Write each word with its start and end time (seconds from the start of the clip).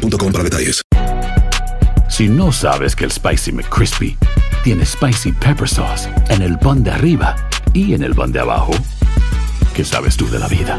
para 0.00 0.44
detalles. 0.44 0.82
Si 2.08 2.28
no 2.28 2.52
sabes 2.52 2.96
que 2.96 3.04
el 3.04 3.12
Spicy 3.12 3.52
McCrispy 3.52 4.16
tiene 4.64 4.84
Spicy 4.84 5.32
Pepper 5.32 5.68
Sauce 5.68 6.08
en 6.28 6.42
el 6.42 6.58
pan 6.58 6.82
de 6.82 6.90
arriba 6.90 7.36
y 7.72 7.94
en 7.94 8.02
el 8.02 8.14
pan 8.14 8.32
de 8.32 8.40
abajo, 8.40 8.72
¿qué 9.74 9.84
sabes 9.84 10.16
tú 10.16 10.28
de 10.28 10.38
la 10.38 10.48
vida? 10.48 10.78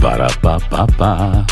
Para, 0.00 0.28
pa, 0.40 0.58
pa, 0.58 0.86
pa. 0.86 1.46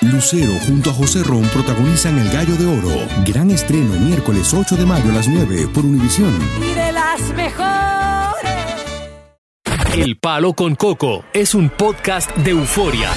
Lucero 0.00 0.52
junto 0.66 0.90
a 0.90 0.92
José 0.92 1.24
Ron 1.24 1.42
protagonizan 1.48 2.18
El 2.18 2.30
Gallo 2.30 2.56
de 2.56 2.66
Oro. 2.66 3.06
Gran 3.26 3.50
estreno 3.50 3.94
miércoles 3.98 4.54
8 4.54 4.76
de 4.76 4.86
mayo 4.86 5.10
a 5.10 5.14
las 5.14 5.28
9 5.28 5.68
por 5.74 5.84
Univisión. 5.84 6.32
Y 6.62 6.74
de 6.74 6.92
las 6.92 7.20
mejores. 7.34 8.27
El 9.94 10.16
Palo 10.16 10.52
con 10.52 10.74
Coco 10.76 11.24
es 11.32 11.54
un 11.54 11.70
podcast 11.70 12.34
de 12.38 12.50
euforia. 12.52 13.10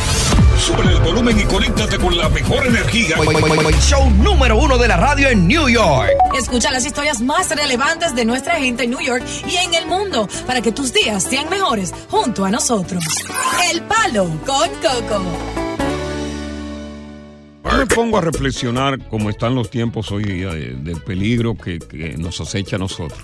Sube 0.58 0.84
el 0.92 1.00
volumen 1.02 1.40
y 1.40 1.44
conéctate 1.44 1.98
con 1.98 2.18
la 2.18 2.30
mejor 2.30 2.66
energía. 2.66 3.16
Show 3.82 4.10
número 4.12 4.58
uno 4.58 4.78
de 4.78 4.88
la 4.88 4.98
radio 4.98 5.30
en 5.30 5.48
New 5.48 5.70
York. 5.70 6.10
Escucha 6.38 6.72
las 6.72 6.86
historias 6.86 7.22
más 7.22 7.50
relevantes 7.56 8.16
de 8.16 8.26
nuestra 8.26 8.56
gente 8.56 8.84
en 8.84 8.92
New 8.92 9.02
York 9.02 9.24
y 9.48 9.56
en 9.58 9.74
el 9.74 9.86
mundo 9.88 10.28
para 10.48 10.62
que 10.62 10.72
tus 10.72 10.94
días 10.94 11.24
sean 11.24 11.50
mejores 11.50 11.94
junto 12.10 12.46
a 12.46 12.50
nosotros. 12.52 13.04
El 13.72 13.82
Palo 13.84 14.26
con 14.46 14.70
Coco. 14.70 15.24
Yo 17.64 17.78
me 17.78 17.86
pongo 17.86 18.18
a 18.18 18.22
reflexionar 18.22 19.00
cómo 19.08 19.30
están 19.30 19.56
los 19.56 19.70
tiempos 19.70 20.12
hoy 20.12 20.24
día 20.26 20.50
de- 20.50 20.74
del 20.76 21.00
peligro 21.02 21.56
que, 21.56 21.80
que 21.80 22.18
nos 22.18 22.42
acecha 22.42 22.76
a 22.76 22.80
nosotros. 22.80 23.20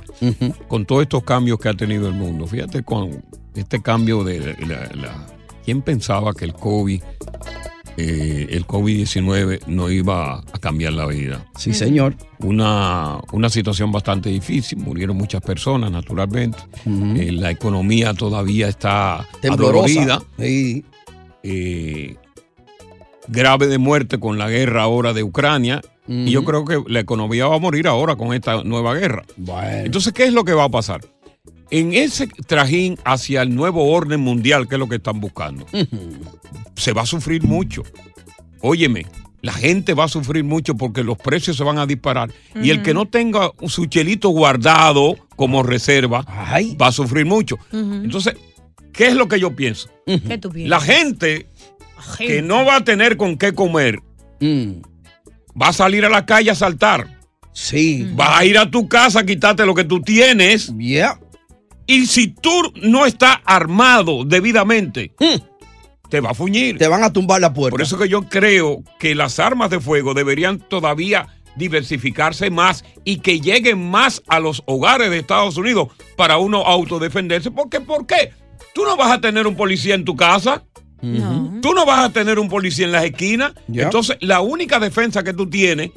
Con 0.67 0.86
todos 0.86 1.02
estos 1.03 1.23
cambios 1.23 1.59
que 1.59 1.69
ha 1.69 1.73
tenido 1.73 2.08
el 2.08 2.14
mundo. 2.14 2.47
Fíjate 2.47 2.83
con 2.83 3.23
este 3.58 3.81
cambio 3.81 4.23
de 4.23 4.55
la... 4.67 4.89
la- 4.95 5.25
¿Quién 5.66 5.81
pensaba 5.81 6.33
que 6.33 6.45
el 6.45 6.53
COVID, 6.53 7.02
eh, 7.97 8.47
el 8.52 8.66
COVID-19 8.66 9.66
no 9.67 9.89
iba 9.89 10.36
a 10.39 10.59
cambiar 10.61 10.94
la 10.94 11.05
vida? 11.08 11.45
Sí, 11.58 11.73
señor. 11.73 12.16
Una, 12.39 13.17
una 13.33 13.49
situación 13.49 13.91
bastante 13.91 14.30
difícil, 14.30 14.77
murieron 14.80 15.17
muchas 15.17 15.41
personas 15.41 15.91
naturalmente. 15.91 16.58
Eh, 16.86 17.33
la 17.33 17.52
economía 17.52 18.14
todavía 18.14 18.69
está 18.69 19.27
Temblorosa. 19.41 20.21
Sí. 20.39 20.86
Eh, 21.44 22.16
grave 23.27 23.67
de 23.67 23.77
muerte 23.77 24.19
con 24.21 24.38
la 24.38 24.49
guerra 24.49 24.83
ahora 24.83 25.11
de 25.11 25.23
Ucrania. 25.23 25.81
Y 26.09 26.31
yo 26.31 26.45
creo 26.45 26.64
que 26.64 26.81
la 26.88 27.02
economía 27.02 27.47
va 27.47 27.58
a 27.58 27.59
morir 27.59 27.86
ahora 27.89 28.16
con 28.16 28.33
esta 28.33 28.64
nueva 28.64 28.94
guerra. 28.94 29.25
Bueno. 29.36 29.83
Entonces, 29.83 30.14
¿qué 30.14 30.23
es 30.23 30.31
lo 30.31 30.45
que 30.45 30.53
va 30.53 30.64
a 30.64 30.69
pasar? 30.69 31.02
En 31.69 31.93
ese 31.93 32.27
trajín 32.27 32.97
hacia 33.03 33.41
el 33.41 33.53
nuevo 33.53 33.91
orden 33.91 34.21
mundial, 34.21 34.67
que 34.67 34.75
es 34.75 34.79
lo 34.79 34.87
que 34.87 34.95
están 34.95 35.19
buscando, 35.19 35.65
se 36.75 36.93
va 36.93 37.01
a 37.01 37.05
sufrir 37.05 37.43
mucho. 37.43 37.83
Óyeme, 38.61 39.05
la 39.41 39.51
gente 39.53 39.93
va 39.93 40.05
a 40.05 40.07
sufrir 40.07 40.43
mucho 40.43 40.75
porque 40.75 41.03
los 41.03 41.17
precios 41.17 41.57
se 41.57 41.63
van 41.63 41.77
a 41.77 41.85
disparar. 41.85 42.31
Y 42.55 42.69
el 42.69 42.81
que 42.83 42.93
no 42.93 43.05
tenga 43.07 43.51
su 43.67 43.85
chelito 43.85 44.29
guardado 44.29 45.17
como 45.36 45.61
reserva, 45.64 46.23
Ay. 46.27 46.75
va 46.81 46.87
a 46.87 46.92
sufrir 46.92 47.25
mucho. 47.25 47.58
Entonces, 47.71 48.36
¿qué 48.93 49.08
es 49.08 49.13
lo 49.15 49.27
que 49.27 49.39
yo 49.39 49.55
pienso? 49.55 49.89
¿Qué 50.05 50.37
tú 50.37 50.49
piensas? 50.49 50.69
La 50.69 50.80
gente 50.80 51.47
que 52.17 52.42
no 52.42 52.63
va 52.65 52.77
a 52.77 52.83
tener 52.83 53.17
con 53.17 53.37
qué 53.37 53.53
comer, 53.53 53.99
Mm, 54.39 54.81
va 55.59 55.69
a 55.69 55.73
salir 55.73 56.05
a 56.05 56.09
la 56.09 56.25
calle 56.25 56.52
a 56.52 56.55
saltar. 56.55 57.17
sí. 57.52 58.08
Vas 58.13 58.39
a 58.39 58.45
ir 58.45 58.58
a 58.58 58.69
tu 58.69 58.87
casa 58.87 59.21
a 59.21 59.25
quitarte 59.25 59.65
lo 59.65 59.73
que 59.73 59.83
tú 59.83 59.99
tienes. 60.02 60.71
Yeah. 60.77 61.19
Y 61.87 62.05
si 62.05 62.27
tú 62.27 62.73
no 62.83 63.05
estás 63.05 63.37
armado 63.45 64.25
debidamente, 64.25 65.14
Mm, 65.20 65.42
te 66.09 66.20
va 66.20 66.31
a 66.31 66.33
fuñir. 66.33 66.77
Te 66.77 66.87
van 66.87 67.03
a 67.03 67.11
tumbar 67.11 67.42
la 67.42 67.53
puerta. 67.53 67.71
Por 67.71 67.81
eso 67.81 67.98
que 67.98 68.09
yo 68.09 68.23
creo 68.23 68.83
que 68.99 69.15
las 69.15 69.39
armas 69.39 69.70
de 69.70 69.80
fuego 69.80 70.14
deberían 70.14 70.59
todavía 70.59 71.27
diversificarse 71.55 72.49
más 72.49 72.86
y 73.03 73.17
que 73.20 73.39
lleguen 73.39 73.89
más 73.89 74.21
a 74.27 74.39
los 74.39 74.64
hogares 74.67 75.09
de 75.09 75.17
Estados 75.17 75.58
Unidos 75.58 75.89
para 76.15 76.37
uno 76.37 76.64
autodefenderse. 76.65 77.52
Porque, 77.52 77.81
¿por 77.81 78.05
qué? 78.05 78.31
Tú 78.73 78.83
no 78.83 78.95
vas 78.95 79.11
a 79.11 79.21
tener 79.21 79.48
un 79.48 79.55
policía 79.55 79.95
en 79.95 80.05
tu 80.05 80.15
casa. 80.15 80.64
No. 81.02 81.59
Tú 81.61 81.73
no 81.73 81.86
vas 81.86 82.05
a 82.05 82.09
tener 82.11 82.39
un 82.39 82.49
policía 82.49 82.86
en 82.86 82.92
las 82.92 83.05
esquinas. 83.05 83.54
Entonces, 83.73 84.17
la 84.19 84.42
única 84.42 84.80
defensa 84.80 85.23
que 85.23 85.33
tú 85.33 85.49
tienes 85.49 85.92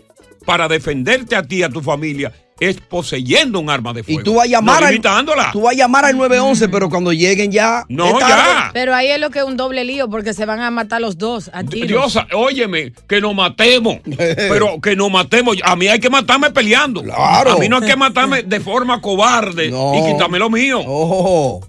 para 0.47 0.69
defenderte 0.69 1.37
a 1.37 1.43
ti 1.43 1.57
y 1.57 1.63
a 1.63 1.69
tu 1.69 1.83
familia 1.83 2.33
es 2.61 2.77
poseyendo 2.81 3.59
un 3.59 3.71
arma 3.71 3.93
de 3.93 4.05
fuego. 4.05 4.21
Y 4.21 4.25
tú 4.25 4.35
vas 4.35 4.45
a 4.45 4.49
llamar 4.49 4.83
no 4.83 4.87
al, 4.89 5.51
tú 5.53 5.63
vas 5.63 5.75
a 5.75 5.77
llamar 5.77 6.05
al 6.05 6.17
911, 6.17 6.69
pero 6.69 6.89
cuando 6.91 7.13
lleguen 7.13 7.51
ya. 7.51 7.85
No, 7.89 8.21
ya. 8.21 8.71
Pero 8.73 8.95
ahí 8.95 9.09
es 9.09 9.19
lo 9.19 9.31
que 9.31 9.41
es 9.41 9.45
un 9.45 9.57
doble 9.57 9.85
lío 9.85 10.09
porque 10.09 10.35
se 10.35 10.45
van 10.45 10.61
a 10.61 10.71
matar 10.71 11.01
los 11.01 11.19
dos 11.19 11.51
a 11.53 11.65
tiros. 11.65 11.89
Diosa, 11.89 12.27
óyeme, 12.35 12.93
que 13.09 13.21
nos 13.21 13.35
matemos. 13.35 13.97
pero 14.17 14.81
que 14.81 14.95
nos 14.95 15.11
matemos. 15.11 15.57
A 15.65 15.75
mí 15.75 15.89
hay 15.89 15.99
que 15.99 16.11
matarme 16.11 16.51
peleando. 16.51 17.03
Claro. 17.03 17.53
A 17.53 17.57
mí 17.57 17.69
no 17.69 17.79
hay 17.79 17.87
que 17.89 17.97
matarme 17.97 18.43
de 18.43 18.61
forma 18.61 19.01
cobarde 19.01 19.71
No. 19.71 19.95
y 19.95 20.13
quitarme 20.13 20.39
lo 20.39 20.51
mío. 20.51 20.81
Oh, 20.87 21.61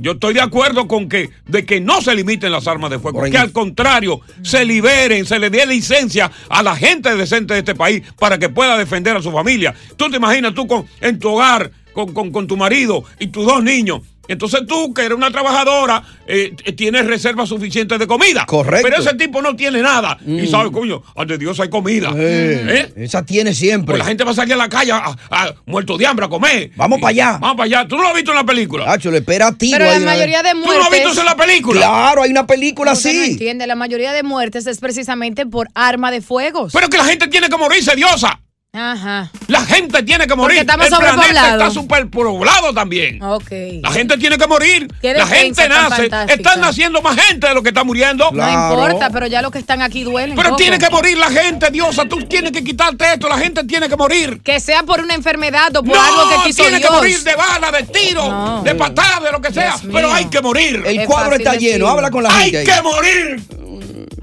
Yo 0.00 0.12
estoy 0.12 0.34
de 0.34 0.40
acuerdo 0.40 0.88
con 0.88 1.08
que 1.08 1.30
de 1.46 1.64
que 1.66 1.80
no 1.80 2.00
se 2.00 2.14
limiten 2.14 2.50
las 2.52 2.66
armas 2.66 2.90
de 2.90 2.98
fuego, 2.98 3.18
que 3.30 3.38
al 3.38 3.52
contrario 3.52 4.20
se 4.42 4.64
liberen, 4.64 5.26
se 5.26 5.38
le 5.38 5.50
dé 5.50 5.66
licencia 5.66 6.30
a 6.48 6.62
la 6.62 6.74
gente 6.76 7.14
decente 7.16 7.54
de 7.54 7.60
este 7.60 7.74
país 7.74 8.02
para 8.18 8.38
que 8.38 8.48
pueda 8.48 8.76
defender 8.78 9.16
a 9.16 9.22
su 9.22 9.30
familia. 9.30 9.74
Tú 9.96 10.10
te 10.10 10.16
imaginas 10.16 10.54
tú 10.54 10.66
con, 10.66 10.86
en 11.00 11.18
tu 11.18 11.28
hogar 11.30 11.70
con, 11.92 12.12
con- 12.14 12.30
con 12.30 12.46
tu 12.46 12.56
marido 12.56 13.04
y 13.18 13.26
tus 13.28 13.44
dos 13.44 13.62
niños. 13.62 14.00
Entonces 14.30 14.60
tú, 14.66 14.94
que 14.94 15.02
eres 15.02 15.16
una 15.16 15.30
trabajadora, 15.30 16.02
eh, 16.26 16.54
tienes 16.76 17.04
reservas 17.06 17.48
suficientes 17.48 17.98
de 17.98 18.06
comida. 18.06 18.46
Correcto. 18.46 18.88
Pero 18.88 19.02
ese 19.02 19.14
tipo 19.16 19.42
no 19.42 19.56
tiene 19.56 19.82
nada. 19.82 20.16
Y 20.26 20.46
sabe, 20.46 20.70
coño, 20.70 21.02
ante 21.16 21.36
Dios 21.36 21.58
hay 21.60 21.68
comida. 21.68 22.12
eh, 22.16 22.92
¿Eh? 22.96 23.04
Esa 23.04 23.24
tiene 23.26 23.52
siempre. 23.54 23.94
Pues 23.94 23.98
la 23.98 24.04
gente 24.04 24.22
va 24.24 24.30
a 24.30 24.34
salir 24.34 24.54
a 24.54 24.56
la 24.56 24.68
calle 24.68 24.92
a- 24.92 25.16
a- 25.30 25.54
muerto 25.66 25.98
de 25.98 26.06
hambre 26.06 26.26
a 26.26 26.28
comer. 26.28 26.70
Vamos 26.76 26.98
Y- 26.98 27.02
para 27.02 27.10
allá. 27.10 27.38
Vamos 27.40 27.56
para 27.56 27.64
allá. 27.64 27.88
¿Tú 27.88 27.96
no 27.96 28.02
lo 28.02 28.08
has 28.08 28.14
visto 28.14 28.30
en 28.30 28.36
la 28.36 28.44
película? 28.44 28.92
Hacho, 28.92 29.10
le 29.10 29.18
espera 29.18 29.48
a 29.48 29.52
ti. 29.52 29.70
Pero 29.72 29.84
la 29.84 29.98
mayoría 29.98 30.42
de 30.42 30.50
¿Tú 30.52 30.58
no 30.58 30.62
has 30.70 30.76
muertes. 30.78 30.90
visto 30.92 31.10
eso 31.10 31.20
en 31.20 31.26
la 31.26 31.36
película? 31.36 31.80
Claro, 31.80 32.22
hay 32.22 32.30
una 32.30 32.46
película 32.46 32.92
Usted 32.92 33.12
no 33.12 33.20
así. 33.22 33.30
entiende, 33.32 33.66
la 33.66 33.74
mayoría 33.74 34.12
de 34.12 34.22
muertes 34.22 34.66
es 34.68 34.78
precisamente 34.78 35.44
por 35.46 35.68
arma 35.74 36.10
de 36.12 36.20
fuegos. 36.20 36.72
Pero 36.72 36.88
que 36.88 36.96
la 36.98 37.04
gente 37.04 37.26
tiene 37.28 37.48
que 37.48 37.56
morirse, 37.56 37.96
diosa. 37.96 38.40
Ajá. 38.72 39.28
La 39.48 39.62
gente 39.64 40.00
tiene 40.04 40.28
que 40.28 40.34
morir. 40.36 40.58
estamos 40.60 40.86
El 40.86 40.92
planeta 40.96 41.50
está 41.52 41.70
superpoblado 41.72 42.72
también. 42.72 43.20
Ok. 43.20 43.50
La 43.82 43.90
gente 43.90 44.16
tiene 44.16 44.38
que 44.38 44.46
morir. 44.46 44.86
La 45.02 45.26
gente 45.26 45.68
nace. 45.68 45.88
fantástica. 46.08 46.24
Están 46.32 46.60
naciendo 46.60 47.02
más 47.02 47.16
gente 47.20 47.48
de 47.48 47.54
lo 47.54 47.64
que 47.64 47.70
está 47.70 47.82
muriendo. 47.82 48.30
Claro. 48.30 48.52
No 48.76 48.84
importa, 48.84 49.10
pero 49.10 49.26
ya 49.26 49.42
los 49.42 49.50
que 49.50 49.58
están 49.58 49.82
aquí 49.82 50.04
duelen. 50.04 50.36
Pero 50.36 50.54
tiene 50.54 50.78
que 50.78 50.88
morir 50.88 51.18
la 51.18 51.30
gente, 51.30 51.68
diosa. 51.72 52.04
Tú 52.04 52.22
tienes 52.26 52.52
que 52.52 52.62
quitarte 52.62 53.04
esto. 53.12 53.28
La 53.28 53.38
gente 53.38 53.64
tiene 53.64 53.88
que 53.88 53.96
morir. 53.96 54.40
Que 54.40 54.60
sea 54.60 54.84
por 54.84 55.00
una 55.00 55.14
enfermedad 55.14 55.74
o 55.76 55.82
por 55.82 55.96
no, 55.96 56.00
algo 56.02 56.28
que 56.42 56.48
quiso 56.48 56.62
tiene 56.62 56.78
Dios. 56.78 56.90
que 56.90 56.96
morir 56.96 57.20
de 57.24 57.34
bala, 57.34 57.72
de 57.72 57.82
tiro, 57.84 58.28
No. 58.30 58.62
de 58.62 58.74
patada, 58.76 59.18
de 59.26 59.32
lo 59.32 59.40
que 59.40 59.52
sea. 59.52 59.74
Pero 59.92 60.12
hay 60.12 60.26
que 60.26 60.40
morir. 60.40 60.80
El 60.86 61.00
Es 61.00 61.06
cuadro 61.08 61.34
está 61.34 61.54
lleno. 61.54 61.60
decirlo. 61.64 61.88
Habla 61.88 62.10
con 62.12 62.22
la 62.22 62.36
hay 62.36 62.50
gente. 62.52 62.64
que 62.64 62.70
ahí. 62.72 62.82
morir. 62.84 63.42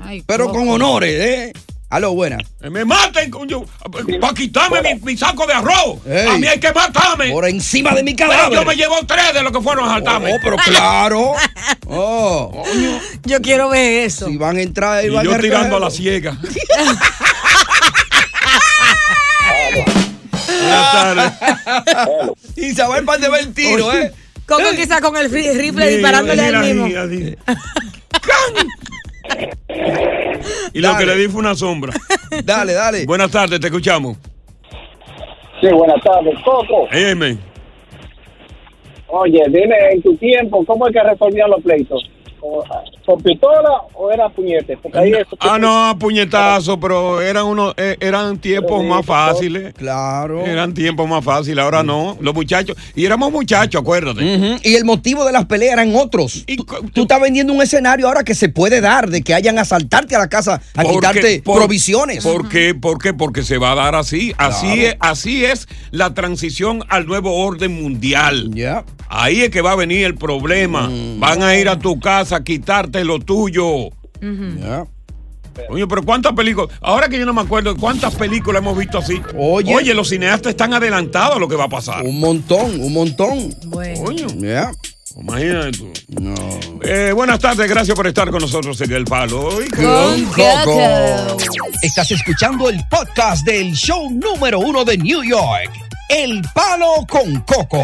Ay, 0.06 0.24
Pero 0.25 0.50
con 0.52 0.69
honores, 0.69 1.12
¿eh? 1.21 1.54
Aló, 1.89 2.13
buena. 2.13 2.38
Que 2.62 2.69
Me 2.69 2.84
maten, 2.84 3.31
coño, 3.31 3.63
para 4.19 4.34
quitarme 4.34 4.81
mi, 4.81 4.95
mi 5.01 5.16
saco 5.18 5.48
de 5.48 5.54
arroz. 5.54 6.06
Ey. 6.06 6.28
A 6.28 6.38
mí 6.38 6.45
hay 6.45 6.60
que 6.60 6.74
matarme. 6.74 7.31
Por 7.31 7.48
encima 7.48 7.92
de 7.95 8.04
mi 8.04 8.13
Pero 8.13 8.30
cadáver. 8.30 8.60
yo 8.60 8.66
me 8.66 8.75
llevo 8.75 8.95
tres 9.07 9.34
de 9.34 9.42
los 9.42 9.54
que 9.54 9.62
fueron 9.62 9.88
a 9.88 9.94
saltarme. 9.94 10.34
Oh, 10.36 10.38
pero 10.44 10.57
claro. 10.57 11.31
Oh, 11.89 12.63
Yo 13.24 13.42
quiero 13.42 13.69
ver 13.69 14.04
eso. 14.04 14.28
si 14.28 14.36
van 14.36 14.57
a 14.57 14.62
entrar 14.62 15.06
y 15.06 15.07
Y 15.07 15.10
van 15.12 15.24
yo 15.25 15.34
a 15.34 15.39
tirando 15.39 15.78
a 15.78 15.80
la 15.80 15.89
ciega. 15.89 16.38
Buenas 20.45 20.92
tardes. 20.92 21.31
Y 22.57 22.74
se 22.74 22.83
va 22.83 22.98
el 22.98 23.06
pan 23.06 23.22
de 23.22 23.30
ver 23.30 23.42
el 23.42 23.54
tiro, 23.54 23.94
¿eh? 23.94 24.12
Coco 24.45 24.63
quizá 24.75 25.00
con 25.00 25.16
el 25.16 25.30
rifle 25.31 25.90
disparándole 25.90 26.42
Mira, 26.74 27.01
al 27.01 27.10
mismo. 27.10 27.36
Y 30.74 30.80
lo 30.81 30.98
que 30.98 31.06
le 31.06 31.16
di 31.16 31.28
fue 31.28 31.39
una 31.39 31.56
sombra. 31.56 31.94
Dale, 32.44 32.74
dale. 32.74 33.06
Buenas 33.06 33.31
tardes, 33.31 33.60
te 33.60 33.68
escuchamos. 33.68 34.18
Sí, 35.62 35.68
buenas 35.74 36.01
tardes. 36.04 36.36
Coco, 36.44 36.88
Amen. 36.92 37.39
oye, 39.07 39.42
dime 39.48 39.75
en 39.94 40.01
tu 40.04 40.16
tiempo, 40.18 40.63
¿cómo 40.66 40.88
es 40.88 40.94
que 40.94 41.01
resolvían 41.01 41.50
los 41.50 41.62
pleitos? 41.63 42.10
¿Cómo- 42.39 42.63
con 43.07 43.21
pistola 43.21 43.69
o 43.94 44.12
era 44.12 44.27
puñete? 44.27 44.77
Porque 44.77 45.00
ahí 45.00 45.12
eso- 45.13 45.38
Ah, 45.39 45.57
no, 45.57 45.98
puñetazo, 45.98 46.77
pero 46.77 47.21
eran 47.21 47.45
unos, 47.45 47.74
eh, 47.77 47.95
eran 48.01 48.38
tiempos 48.38 48.83
más 48.83 49.06
fáciles. 49.06 49.74
Claro. 49.75 50.45
Eran 50.45 50.74
tiempos 50.74 51.07
más 51.07 51.24
fáciles, 51.24 51.63
ahora 51.63 51.83
no. 51.83 52.18
Los 52.19 52.33
muchachos, 52.33 52.75
y 52.95 53.06
éramos 53.06 53.31
muchachos, 53.31 53.81
acuérdate. 53.81 54.59
Y 54.63 54.75
el 54.75 54.83
motivo 54.83 55.24
de 55.24 55.31
las 55.31 55.45
peleas 55.45 55.74
eran 55.74 55.95
otros. 55.95 56.44
Y 56.48 56.57
Tú, 56.57 57.04
estás 57.04 57.21
vendiendo 57.21 57.54
un 57.54 57.62
escenario 57.62 58.07
ahora 58.07 58.24
que 58.25 58.36
se 58.36 58.50
puede 58.50 58.81
dar 58.81 59.09
de 59.09 59.21
que 59.21 59.33
hayan 59.33 59.57
a 59.57 59.62
asaltarte 59.62 60.15
a 60.15 60.19
la 60.19 60.27
casa 60.27 60.62
a 60.75 60.81
Porque- 60.83 60.95
quitarte 60.95 61.42
por- 61.44 61.57
provisiones. 61.59 62.24
¿Por 62.25 62.50
qué? 62.50 62.75
¿Por 62.75 62.98
qué? 63.01 63.13
Porque 63.13 63.44
se 63.44 63.57
va 63.57 63.71
a 63.71 63.75
dar 63.75 63.95
así. 63.95 64.33
Así, 64.38 64.65
Claro. 64.68 64.81
es, 64.81 64.95
así 65.00 65.45
es 65.45 65.68
la 65.92 66.13
transición 66.13 66.83
al 66.89 67.06
nuevo 67.07 67.33
orden 67.38 67.81
mundial. 67.81 68.51
Ya. 68.54 68.83
Ahí 69.09 69.42
es 69.42 69.50
que 69.51 69.62
va 69.62 69.71
a 69.71 69.75
venir 69.77 70.06
el 70.06 70.15
problema. 70.15 70.89
Mm. 70.89 71.19
Van 71.21 71.42
a 71.42 71.56
ir 71.56 71.69
a 71.69 71.80
tu 71.80 71.98
casa 72.01 72.36
a 72.38 72.44
quitarte 72.44 72.96
lo 73.03 73.19
tuyo. 73.19 73.89
Ya. 74.21 74.85
Oye, 75.69 75.88
pero 75.88 76.03
¿cuántas 76.03 76.33
películas? 76.33 76.69
Ahora 76.81 77.09
que 77.09 77.17
yo 77.17 77.25
no 77.25 77.33
me 77.33 77.41
acuerdo, 77.41 77.75
¿cuántas 77.75 78.13
películas 78.15 78.61
hemos 78.61 78.77
visto 78.77 78.99
así? 78.99 79.21
Oye. 79.38 79.94
los 79.95 80.09
cineastas 80.09 80.51
están 80.51 80.73
adelantados 80.73 81.38
a 81.38 81.39
lo 81.39 81.47
que 81.47 81.55
va 81.55 81.63
a 81.65 81.69
pasar. 81.69 82.03
Un 82.03 82.19
montón, 82.19 82.79
un 82.79 82.94
montón. 82.94 83.55
Bueno. 83.65 84.03
Coño, 84.03 84.27
Ya. 84.38 84.71
imagínate 85.19 85.71
tú. 85.71 85.91
No. 86.19 86.35
Eh, 86.83 87.11
buenas 87.11 87.39
tardes, 87.39 87.67
gracias 87.67 87.95
por 87.95 88.05
estar 88.05 88.29
con 88.29 88.39
nosotros 88.41 88.79
en 88.81 88.91
El 88.91 89.05
Palo. 89.05 89.49
Y- 89.63 89.69
Con 89.69 90.25
Coco. 90.25 91.38
Estás 91.81 92.11
escuchando 92.11 92.69
el 92.69 92.79
podcast 92.89 93.44
del 93.45 93.73
show 93.73 94.11
número 94.11 94.59
uno 94.59 94.85
de 94.85 94.97
New 94.99 95.23
York. 95.23 95.71
El 96.09 96.41
Palo 96.53 97.05
con 97.09 97.39
Coco. 97.41 97.83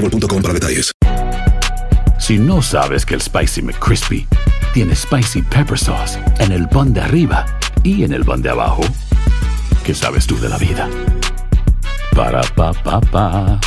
boostmobile.com 0.00 0.42
para 0.42 0.54
detalles. 0.54 0.92
Si 2.18 2.38
no 2.38 2.62
sabes 2.62 3.06
que 3.06 3.14
el 3.14 3.22
Spicy 3.22 3.62
McCrispy 3.62 4.26
tiene 4.74 4.94
Spicy 4.94 5.42
Pepper 5.42 5.78
Sauce 5.78 6.18
en 6.38 6.52
el 6.52 6.68
pan 6.68 6.92
de 6.92 7.00
arriba 7.00 7.46
y 7.82 8.04
en 8.04 8.12
el 8.12 8.24
pan 8.24 8.42
de 8.42 8.50
abajo, 8.50 8.82
¿qué 9.84 9.94
sabes 9.94 10.26
tú 10.26 10.38
de 10.38 10.48
la 10.48 10.58
vida? 10.58 10.88
Para, 12.14 12.42
pa, 12.54 12.72
pa, 12.72 13.00
pa. 13.00 13.60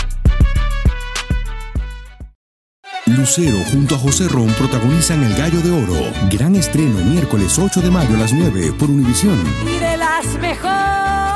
Lucero 3.07 3.57
junto 3.71 3.95
a 3.95 3.97
José 3.97 4.27
Ron 4.27 4.47
protagonizan 4.53 5.23
El 5.23 5.33
Gallo 5.35 5.59
de 5.61 5.71
Oro. 5.71 6.11
Gran 6.29 6.55
estreno 6.55 6.99
miércoles 6.99 7.57
8 7.57 7.81
de 7.81 7.89
mayo 7.89 8.15
a 8.15 8.19
las 8.19 8.33
9 8.33 8.73
por 8.77 8.89
Univisión. 8.89 9.39
Y 9.65 9.79
de 9.79 9.97
las 9.97 10.25
mejores. 10.39 11.30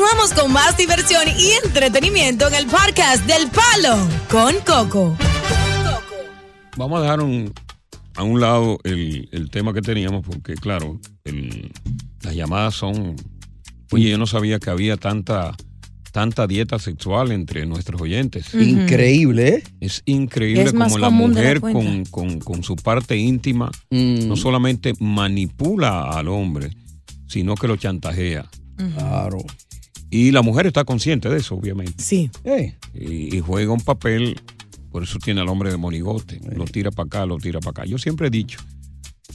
Continuamos 0.00 0.32
con 0.32 0.50
más 0.50 0.78
diversión 0.78 1.24
y 1.38 1.50
entretenimiento 1.62 2.48
en 2.48 2.54
el 2.54 2.64
podcast 2.68 3.22
del 3.26 3.48
Palo 3.50 3.98
con 4.30 4.54
Coco. 4.64 5.14
Vamos 6.78 7.00
a 7.00 7.02
dejar 7.02 7.20
un- 7.20 7.52
a 8.16 8.22
un 8.22 8.40
lado 8.40 8.78
el, 8.84 9.28
el 9.30 9.50
tema 9.50 9.74
que 9.74 9.82
teníamos 9.82 10.24
porque, 10.24 10.54
claro, 10.54 10.98
el- 11.24 11.70
las 12.22 12.34
llamadas 12.34 12.76
son... 12.76 13.14
Oye, 13.92 14.08
yo 14.08 14.16
no 14.16 14.26
sabía 14.26 14.58
que 14.58 14.70
había 14.70 14.96
tanta, 14.96 15.54
tanta 16.12 16.46
dieta 16.46 16.78
sexual 16.78 17.30
entre 17.30 17.66
nuestros 17.66 18.00
oyentes. 18.00 18.54
Increíble, 18.54 19.48
¿eh? 19.48 19.62
Es 19.80 20.00
increíble 20.06 20.62
Es 20.62 20.72
como 20.72 20.96
la 20.96 21.10
mujer 21.10 21.60
cuenta. 21.60 21.78
con, 21.78 22.04
con- 22.06 22.40
con 22.40 22.62
su 22.62 22.74
parte 22.76 23.18
íntima 23.18 23.70
Mm, 23.90 24.28
no 24.28 24.36
solamente 24.36 24.94
manipula 24.98 26.04
al 26.04 26.28
hombre, 26.28 26.70
sino 27.28 27.54
que 27.54 27.68
lo 27.68 27.76
chantajea. 27.76 28.48
Claro. 28.96 29.36
Y 30.10 30.32
la 30.32 30.42
mujer 30.42 30.66
está 30.66 30.84
consciente 30.84 31.28
de 31.28 31.38
eso, 31.38 31.54
obviamente. 31.54 31.94
Sí. 32.02 32.30
Eh, 32.44 32.74
Y, 32.94 33.36
y 33.36 33.40
juega 33.40 33.72
un 33.72 33.80
papel, 33.80 34.40
por 34.90 35.02
eso 35.04 35.18
tiene 35.18 35.40
al 35.40 35.48
hombre 35.48 35.70
de 35.70 35.76
monigote. 35.76 36.40
Lo 36.54 36.64
tira 36.64 36.90
para 36.90 37.06
acá, 37.06 37.26
lo 37.26 37.36
tira 37.38 37.60
para 37.60 37.70
acá. 37.82 37.84
Yo 37.84 37.96
siempre 37.98 38.26
he 38.26 38.30
dicho 38.30 38.58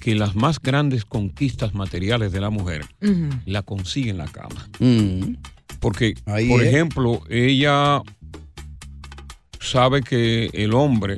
que 0.02 0.14
las 0.16 0.36
más 0.36 0.60
grandes 0.62 1.06
conquistas 1.06 1.74
materiales 1.74 2.32
de 2.34 2.42
la 2.42 2.50
mujer 2.50 2.86
la 3.46 3.62
consigue 3.64 4.10
en 4.10 4.18
la 4.18 4.28
cama. 4.28 4.70
mm, 4.80 5.36
Porque, 5.80 6.14
Ahí 6.26 6.50
por 6.50 6.62
es. 6.62 6.68
ejemplo, 6.68 7.22
ella 7.30 8.02
sabe 9.60 10.02
que 10.04 10.50
el 10.54 10.74
hombre 10.74 11.18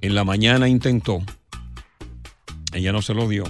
en 0.00 0.14
la 0.14 0.24
mañana 0.24 0.68
intentó, 0.68 1.20
ella 2.72 2.92
no 2.92 3.02
se 3.02 3.14
lo 3.14 3.28
dio, 3.28 3.44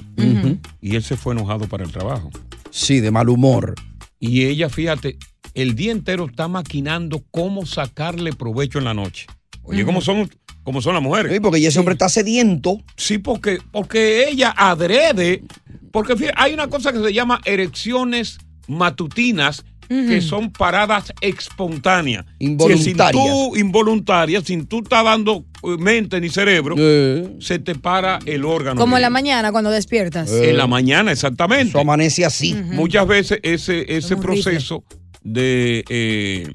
y 0.80 0.94
él 0.96 1.02
se 1.02 1.16
fue 1.16 1.34
enojado 1.34 1.66
para 1.68 1.84
el 1.84 1.90
trabajo. 1.92 2.30
Sí, 2.70 3.00
de 3.00 3.10
mal 3.10 3.28
humor. 3.28 3.74
Y 4.20 4.46
ella, 4.46 4.68
fíjate, 4.68 5.16
el 5.54 5.74
día 5.74 5.92
entero 5.92 6.26
está 6.26 6.48
maquinando 6.48 7.24
cómo 7.30 7.66
sacarle 7.66 8.32
provecho 8.32 8.78
en 8.78 8.84
la 8.84 8.94
noche. 8.94 9.26
Oye, 9.62 9.84
¿cómo 9.84 10.00
son, 10.00 10.30
cómo 10.62 10.80
son 10.80 10.94
las 10.94 11.02
mujeres? 11.02 11.32
Sí, 11.32 11.40
porque 11.40 11.64
ese 11.66 11.78
hombre 11.78 11.92
está 11.92 12.08
sediento. 12.08 12.82
Sí, 12.96 13.18
porque, 13.18 13.58
porque 13.70 14.28
ella 14.28 14.54
adrede, 14.56 15.44
porque 15.92 16.16
fíjate, 16.16 16.34
hay 16.36 16.54
una 16.54 16.68
cosa 16.68 16.92
que 16.92 17.00
se 17.00 17.12
llama 17.12 17.40
erecciones 17.44 18.38
matutinas, 18.66 19.64
que 19.88 20.20
son 20.20 20.50
paradas 20.50 21.12
espontáneas. 21.20 22.26
Involuntarias. 22.38 23.12
Que 23.12 23.18
sin 23.18 23.24
tú, 23.24 23.56
involuntarias, 23.56 24.44
sin 24.44 24.66
tú 24.66 24.80
estar 24.80 25.04
dando 25.04 25.44
eh, 25.62 25.76
mente 25.78 26.20
ni 26.20 26.28
cerebro, 26.28 26.74
Eh, 26.78 27.36
se 27.40 27.58
te 27.58 27.74
para 27.74 28.18
el 28.26 28.44
órgano. 28.44 28.80
Como 28.80 28.96
en 28.96 29.02
la 29.02 29.10
mañana 29.10 29.50
cuando 29.50 29.70
despiertas. 29.70 30.30
En 30.30 30.56
la 30.56 30.66
mañana, 30.66 31.12
exactamente. 31.12 31.70
eso 31.70 31.80
amanece 31.80 32.24
así. 32.24 32.54
Muchas 32.54 33.06
veces 33.06 33.40
ese, 33.42 33.96
ese 33.96 34.16
proceso 34.16 34.84
de, 35.22 35.84
eh, 35.88 36.54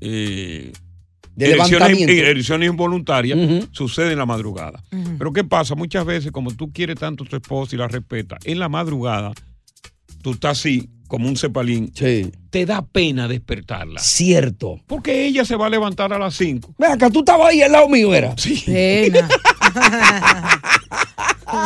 eh, 0.00 0.72
De 1.34 1.50
erecciones, 1.50 2.68
involuntarias 2.68 3.38
sucede 3.72 4.12
en 4.12 4.18
la 4.18 4.26
madrugada. 4.26 4.82
Pero 5.18 5.32
¿qué 5.32 5.44
pasa? 5.44 5.74
Muchas 5.74 6.04
veces, 6.04 6.32
como 6.32 6.50
tú 6.52 6.72
quieres 6.72 6.96
tanto 6.96 7.24
a 7.24 7.26
tu 7.26 7.36
esposa 7.36 7.74
y 7.74 7.78
la 7.78 7.88
respetas, 7.88 8.38
en 8.44 8.58
la 8.58 8.68
madrugada 8.68 9.32
tú 10.22 10.32
estás 10.32 10.58
así, 10.58 10.88
como 11.06 11.28
un 11.28 11.36
cepalín, 11.36 11.90
Sí. 11.94 12.30
te 12.50 12.66
da 12.66 12.82
pena 12.84 13.28
despertarla. 13.28 14.00
Cierto. 14.00 14.80
Porque 14.86 15.26
ella 15.26 15.44
se 15.44 15.56
va 15.56 15.66
a 15.66 15.70
levantar 15.70 16.12
a 16.12 16.18
las 16.18 16.34
5. 16.34 16.74
Ven 16.78 16.92
acá, 16.92 17.10
tú 17.10 17.20
estabas 17.20 17.48
ahí 17.50 17.62
al 17.62 17.72
lado 17.72 17.88
mío, 17.88 18.14
era. 18.14 18.36
Sí. 18.36 18.62
Pena. 18.66 19.28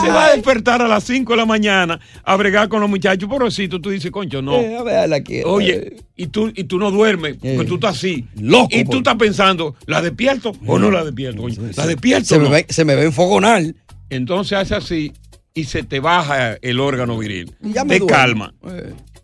Se 0.02 0.08
va 0.08 0.26
a 0.26 0.32
despertar 0.34 0.82
a 0.82 0.88
las 0.88 1.04
5 1.04 1.32
de 1.32 1.36
la 1.38 1.46
mañana 1.46 1.98
a 2.22 2.36
bregar 2.36 2.68
con 2.68 2.80
los 2.80 2.90
muchachos. 2.90 3.28
Pobrecito, 3.28 3.80
tú 3.80 3.88
dices, 3.90 4.10
concho, 4.10 4.42
no. 4.42 4.56
Eh, 4.60 4.76
a 4.76 4.82
ver, 4.82 5.08
la 5.08 5.22
que- 5.22 5.42
Oye, 5.44 5.96
y 6.16 6.26
tú, 6.26 6.52
y 6.54 6.64
tú 6.64 6.78
no 6.78 6.90
duermes, 6.90 7.34
porque 7.36 7.54
Eh. 7.56 7.64
tú 7.64 7.74
estás 7.76 7.96
así. 7.96 8.26
Loco, 8.38 8.68
Y 8.72 8.84
tú 8.84 8.90
por- 8.90 8.96
estás 8.98 9.14
pensando, 9.16 9.74
¿la 9.86 10.02
despierto 10.02 10.52
o 10.66 10.78
no 10.78 10.90
la 10.90 11.02
despierto? 11.04 11.40
coño? 11.42 11.56
¿La 11.76 11.86
despierto 11.86 12.26
se, 12.26 12.36
o 12.36 12.40
me 12.40 12.48
ve, 12.50 12.66
se 12.68 12.84
me 12.84 12.94
ve 12.94 13.04
enfogonar. 13.06 13.62
Entonces 14.10 14.58
hace 14.58 14.74
así 14.74 15.12
y 15.54 15.64
se 15.64 15.82
te 15.82 15.98
baja 15.98 16.54
el 16.60 16.78
órgano 16.78 17.16
viril. 17.16 17.54
Y 17.64 17.72
ya 17.72 17.84
me 17.84 17.94
te 17.94 18.00
duermo. 18.00 18.16
calma. 18.16 18.54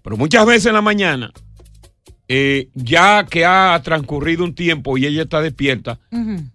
Pero 0.06 0.16
muchas 0.16 0.46
veces 0.46 0.66
en 0.66 0.74
la 0.74 0.82
mañana, 0.82 1.32
eh, 2.28 2.68
ya 2.74 3.26
que 3.28 3.44
ha 3.44 3.82
transcurrido 3.82 4.44
un 4.44 4.54
tiempo 4.54 4.96
y 4.96 5.04
ella 5.04 5.22
está 5.22 5.40
despierta, 5.40 5.98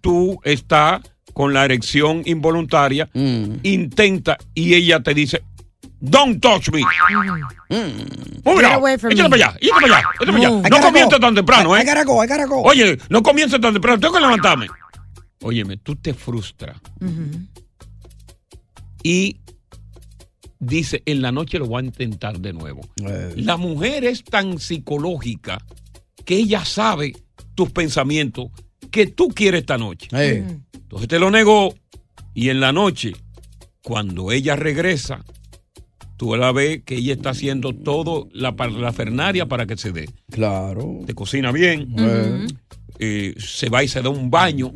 tú 0.00 0.40
estás 0.42 1.02
con 1.34 1.52
la 1.52 1.62
erección 1.66 2.22
involuntaria, 2.24 3.10
mm. 3.12 3.56
intenta 3.62 4.38
y 4.54 4.72
ella 4.72 5.02
te 5.02 5.12
dice, 5.12 5.42
Don't 6.00 6.40
touch 6.40 6.70
me. 6.70 6.80
Move 8.42 8.62
Échale 8.62 8.80
me. 8.80 8.98
para 8.98 8.98
allá, 8.98 8.98
échale 9.10 9.28
para 9.28 9.34
allá, 9.34 9.58
échale 9.60 9.86
para 9.86 9.98
allá. 9.98 10.50
Move. 10.50 10.66
I 10.66 10.70
No 10.70 10.80
comiences 10.80 11.20
tan 11.20 11.34
temprano, 11.34 11.76
¿eh? 11.76 11.82
I 11.82 11.84
gotta 11.84 12.04
go, 12.04 12.24
I 12.24 12.26
gotta 12.26 12.46
go. 12.46 12.62
Oye, 12.62 12.98
no 13.10 13.22
comiences 13.22 13.60
tan 13.60 13.74
temprano, 13.74 14.00
tengo 14.00 14.14
que 14.14 14.20
levantarme. 14.20 14.66
Óyeme, 15.42 15.76
tú 15.76 15.94
te 15.94 16.14
frustras 16.14 16.78
y 19.02 19.41
dice, 20.62 21.02
en 21.06 21.20
la 21.22 21.32
noche 21.32 21.58
lo 21.58 21.66
voy 21.66 21.82
a 21.82 21.86
intentar 21.86 22.38
de 22.40 22.52
nuevo. 22.52 22.80
Eh, 23.04 23.34
La 23.36 23.56
mujer 23.56 24.04
es 24.04 24.22
tan 24.24 24.58
psicológica 24.58 25.58
que 26.24 26.36
ella 26.36 26.64
sabe 26.64 27.12
tus 27.54 27.70
pensamientos 27.70 28.46
que 28.90 29.06
tú 29.08 29.28
quieres 29.28 29.62
esta 29.62 29.76
noche. 29.76 30.08
eh, 30.12 30.58
Entonces 30.72 31.08
te 31.08 31.18
lo 31.18 31.30
negó 31.30 31.74
y 32.34 32.48
en 32.50 32.60
la 32.60 32.72
noche, 32.72 33.12
cuando 33.82 34.30
ella 34.30 34.54
regresa, 34.56 35.24
tú 36.16 36.36
la 36.36 36.52
ves 36.52 36.82
que 36.84 36.96
ella 36.96 37.14
está 37.14 37.30
haciendo 37.30 37.72
todo 37.74 38.28
la, 38.32 38.54
la 38.78 38.92
fernaria 38.92 39.46
para 39.46 39.66
que 39.66 39.76
se 39.76 39.90
dé. 39.90 40.08
Claro. 40.30 41.00
Te 41.06 41.14
cocina 41.14 41.50
bien, 41.50 41.92
Eh, 41.98 42.46
eh, 43.00 43.34
se 43.38 43.68
va 43.68 43.82
y 43.82 43.88
se 43.88 44.00
da 44.00 44.10
un 44.10 44.30
baño, 44.30 44.72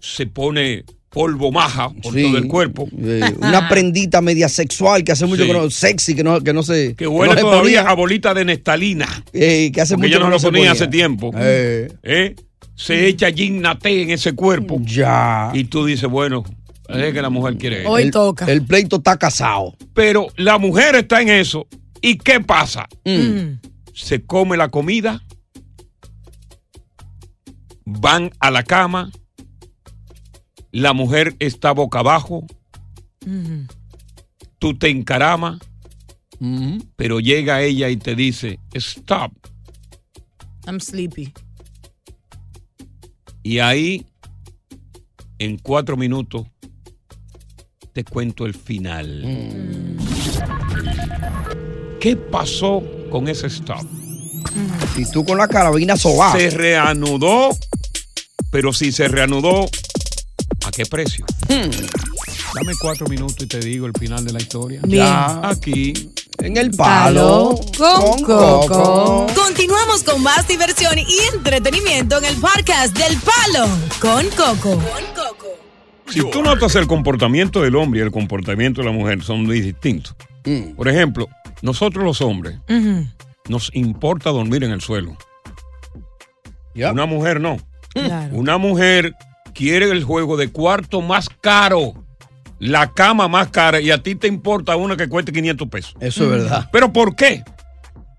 se 0.00 0.26
pone 0.26 0.84
polvo 1.10 1.50
maja 1.50 1.90
por 2.02 2.14
Sí. 2.14 2.22
todo 2.22 2.38
el 2.38 2.46
cuerpo. 2.46 2.88
Eh, 2.96 3.20
una 3.40 3.68
prendita 3.68 4.20
media 4.22 4.48
sexual 4.48 5.02
que 5.04 5.12
hace 5.12 5.26
mucho 5.26 5.42
Sí. 5.42 5.48
que 5.48 5.54
no, 5.54 5.68
sexy, 5.70 6.14
que 6.14 6.22
no, 6.24 6.40
que 6.40 6.52
no 6.52 6.62
se. 6.62 6.94
Que 6.94 7.06
huele 7.06 7.34
no 7.34 7.38
se 7.38 7.42
todavía 7.42 7.82
a 7.82 7.94
bolita 7.94 8.32
de 8.32 8.44
nestalina. 8.44 9.08
Eh, 9.32 9.70
que 9.74 9.80
hace 9.80 9.94
Porque 9.94 10.06
mucho 10.08 10.16
ella 10.18 10.24
no 10.24 10.26
que 10.26 10.34
lo 10.34 10.38
se 10.38 10.46
ponía 10.46 10.60
ponía. 10.60 10.72
hace 10.72 10.86
tiempo. 10.88 11.32
Eh. 11.36 11.92
¿Eh? 12.02 12.34
Se 12.76 13.06
echa 13.08 13.30
ginnate 13.32 14.02
en 14.02 14.10
ese 14.10 14.32
cuerpo. 14.34 14.80
Ya. 14.84 15.50
Y 15.52 15.64
tú 15.64 15.84
dices, 15.84 16.08
bueno, 16.08 16.44
es 16.88 17.12
que 17.12 17.20
la 17.22 17.28
mujer 17.28 17.58
quiere 17.58 17.80
eso. 17.82 17.90
Hoy 17.90 18.04
el, 18.04 18.10
toca. 18.10 18.46
El 18.46 18.64
pleito 18.64 18.96
está 18.96 19.18
casado. 19.18 19.76
Pero 19.92 20.28
la 20.36 20.58
mujer 20.58 20.94
está 20.94 21.20
en 21.20 21.28
eso. 21.28 21.66
¿Y 22.00 22.16
qué 22.18 22.40
pasa? 22.40 22.88
Mm. 23.04 23.58
Se 23.92 24.22
come 24.24 24.56
la 24.56 24.68
comida, 24.68 25.22
van 27.84 28.30
a 28.40 28.50
la 28.50 28.62
cama, 28.62 29.10
la 30.72 30.92
mujer 30.92 31.34
está 31.38 31.72
boca 31.72 32.00
abajo, 32.00 32.44
Mm. 33.26 33.66
tú 34.58 34.78
te 34.78 34.88
encaramas, 34.88 35.58
pero 36.96 37.20
llega 37.20 37.60
ella 37.62 37.88
y 37.90 37.96
te 37.98 38.14
dice, 38.14 38.58
stop. 38.72 39.32
I'm 40.66 40.80
sleepy. 40.80 41.32
Y 43.42 43.58
ahí, 43.58 44.06
en 45.38 45.58
cuatro 45.58 45.96
minutos, 45.98 46.46
te 47.92 48.04
cuento 48.04 48.46
el 48.46 48.54
final. 48.54 49.96
¿Qué 52.00 52.16
pasó 52.16 52.82
con 53.10 53.28
ese 53.28 53.48
stop? 53.48 53.84
Y 54.96 55.04
tú 55.10 55.24
con 55.24 55.36
la 55.38 55.48
carabina 55.48 55.96
sobada. 55.96 56.32
Se 56.38 56.50
reanudó, 56.50 57.50
pero 58.50 58.72
si 58.72 58.92
se 58.92 59.08
reanudó, 59.08 59.66
¿a 60.70 60.72
qué 60.72 60.86
precio? 60.86 61.26
Dame 61.48 62.72
cuatro 62.80 63.06
minutos 63.08 63.36
y 63.40 63.46
te 63.46 63.58
digo 63.58 63.86
el 63.86 63.92
final 63.98 64.24
de 64.24 64.32
la 64.32 64.38
historia. 64.38 64.80
Bien. 64.84 65.06
Aquí. 65.42 65.92
En 66.38 66.56
el 66.56 66.70
Palo 66.70 67.54
palo. 67.76 68.12
con 68.12 68.22
Coco. 68.22 69.26
Continuamos 69.34 70.02
con 70.04 70.22
más 70.22 70.48
diversión 70.48 70.96
y 70.96 71.34
entretenimiento 71.34 72.16
en 72.18 72.24
el 72.24 72.36
podcast 72.36 72.96
del 72.96 73.18
Palo 73.18 73.68
con 74.00 74.26
Coco. 74.30 74.80
Si 76.08 76.28
tú 76.30 76.42
notas 76.42 76.74
el 76.76 76.86
comportamiento 76.86 77.60
del 77.60 77.76
hombre 77.76 78.00
y 78.00 78.02
el 78.02 78.10
comportamiento 78.10 78.80
de 78.80 78.86
la 78.86 78.92
mujer 78.92 79.22
son 79.22 79.44
muy 79.44 79.60
distintos. 79.60 80.14
Mm. 80.44 80.76
Por 80.76 80.88
ejemplo, 80.88 81.28
nosotros 81.62 82.04
los 82.04 82.22
hombres 82.22 82.58
nos 83.48 83.70
importa 83.74 84.30
dormir 84.30 84.64
en 84.64 84.70
el 84.70 84.80
suelo. 84.80 85.16
Ya. 86.74 86.92
Una 86.92 87.04
mujer 87.06 87.40
no. 87.40 87.58
Claro. 87.92 88.34
Una 88.34 88.56
mujer 88.56 89.14
quiere 89.60 89.90
el 89.90 90.04
juego 90.04 90.38
de 90.38 90.50
cuarto 90.50 91.02
más 91.02 91.28
caro, 91.28 91.92
la 92.58 92.94
cama 92.94 93.28
más 93.28 93.48
cara 93.48 93.78
y 93.78 93.90
a 93.90 94.02
ti 94.02 94.14
te 94.14 94.26
importa 94.26 94.74
una 94.74 94.96
que 94.96 95.06
cueste 95.06 95.32
500 95.32 95.68
pesos. 95.68 95.94
Eso 96.00 96.24
es 96.24 96.30
verdad. 96.30 96.70
¿Pero 96.72 96.94
por 96.94 97.14
qué? 97.14 97.44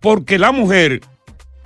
Porque 0.01 0.37
la 0.37 0.51
mujer 0.51 1.01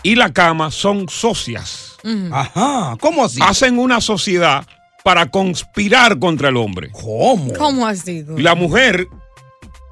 y 0.02 0.16
la 0.16 0.32
cama 0.32 0.72
son 0.72 1.10
socias. 1.10 1.98
Ajá. 2.32 2.96
¿Cómo 3.02 3.26
así? 3.26 3.40
Hacen 3.42 3.78
una 3.78 4.00
sociedad 4.00 4.66
para 5.04 5.30
conspirar 5.30 6.20
contra 6.20 6.48
el 6.48 6.56
hombre. 6.56 6.90
¿Cómo? 6.94 7.52
¿Cómo 7.56 7.94
sido? 7.96 8.38
La 8.38 8.56
mujer 8.56 9.10